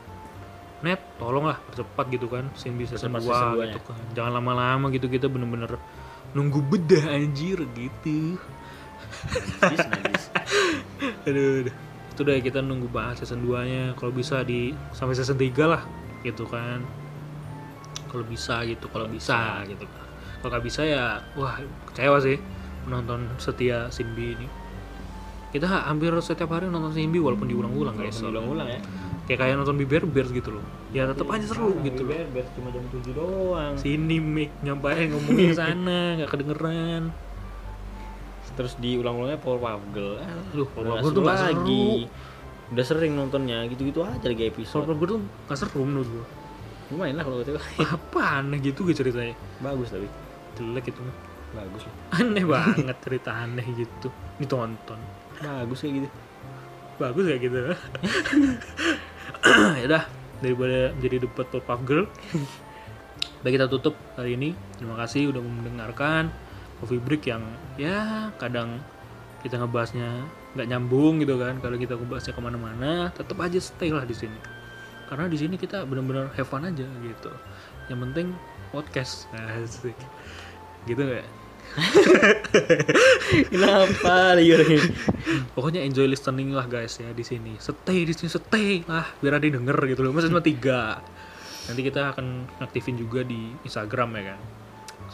[0.80, 3.88] net tolonglah percepat gitu kan scene bisa season Percepat 2 season dua gitu nya.
[3.90, 3.98] kan.
[4.14, 5.74] Jangan lama-lama gitu kita bener-bener
[6.30, 8.38] nunggu bedah anjir gitu.
[9.60, 10.24] Najis najis.
[11.26, 11.74] Aduh, aduh.
[12.10, 15.82] Itu deh kita nunggu bahas season 2 nya kalau bisa di sampai season 3 lah
[16.26, 16.82] gitu kan.
[18.10, 20.06] Kalau bisa gitu kalau bisa gitu kan.
[20.42, 21.56] Kalau nggak bisa ya wah
[21.92, 22.36] kecewa sih
[22.84, 24.46] menonton setia Sinbi ini.
[25.50, 28.18] Kita hampir setiap hari nonton Sinbi walaupun diulang-ulang guys.
[28.22, 28.80] ulang-ulang ya.
[29.30, 30.64] Kayak kayak nonton Biber Bears gitu loh.
[30.90, 32.18] Ya tetap aja seru gitu loh.
[32.34, 33.72] Bear cuma jam 7 doang.
[33.78, 37.14] Sini mic nyampe ngomongin sana nggak kedengeran
[38.58, 40.14] terus diulang-ulangnya ah, udah Power nggak Puff Girl
[41.02, 41.48] seru tuh nggak seru.
[41.48, 41.86] lagi
[42.70, 44.86] udah sering nontonnya gitu-gitu aja lagi episode.
[44.86, 45.18] Gue tuh
[45.50, 46.26] gak seru menurut gue
[46.90, 49.34] lumayan lah kalau gitu apa aneh gitu gue ceritanya?
[49.62, 50.06] Bagus tapi.
[50.58, 51.02] Jelek gitu
[51.50, 51.94] bagus lah.
[52.22, 54.08] Aneh banget cerita aneh gitu.
[54.38, 55.00] Ditonton.
[55.42, 56.08] Bagus kayak gitu.
[56.98, 57.58] Bagus kayak gitu.
[59.80, 60.04] Ya udah
[60.44, 62.04] daripada jadi debat Puff Girl
[63.40, 64.52] baik kita tutup hari ini.
[64.76, 66.28] Terima kasih udah mendengarkan
[66.80, 67.44] coffee break yang
[67.76, 68.80] ya kadang
[69.44, 70.08] kita ngebahasnya
[70.56, 71.60] nggak nyambung gitu kan.
[71.60, 74.36] Kalau kita ngebahasnya ke mana-mana tetap aja stay lah di sini.
[75.08, 77.32] Karena di sini kita benar-benar have fun aja gitu.
[77.92, 78.26] Yang penting
[78.72, 79.28] podcast.
[79.56, 79.96] Asik.
[80.88, 81.28] Gitu nggak?
[83.52, 84.58] Kenapa liur?
[85.54, 87.56] Pokoknya enjoy listening lah guys ya di sini.
[87.60, 90.12] Stay di sini stay lah biar ada denger gitu loh.
[90.12, 90.98] Masa cuma tiga.
[91.70, 94.59] Nanti kita akan aktifin juga di Instagram ya kan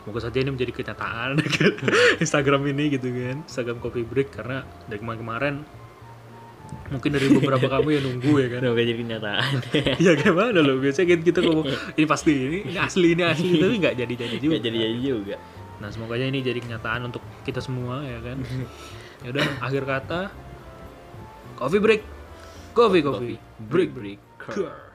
[0.06, 1.72] semoga saja ini menjadi kenyataan kan.
[2.24, 5.66] Instagram ini gitu kan Instagram Coffee Break karena dari kemarin-kemarin
[6.94, 9.54] mungkin dari beberapa kamu yang nunggu ya kan kenapa jadi kenyataan
[10.06, 11.66] ya gimana loh biasanya kan kita ngomong
[11.98, 14.98] ini pasti ini, ini asli ini asli tapi nggak jadi jadi juga nggak jadi jadi
[15.02, 15.36] juga
[15.76, 18.40] Nah, semoga ini jadi kenyataan untuk kita semua ya kan.
[19.24, 20.20] ya udah akhir kata
[21.56, 22.02] coffee break.
[22.72, 23.36] Coffee coffee.
[23.60, 24.16] Break break.
[24.16, 24.20] break
[24.56, 24.85] Break.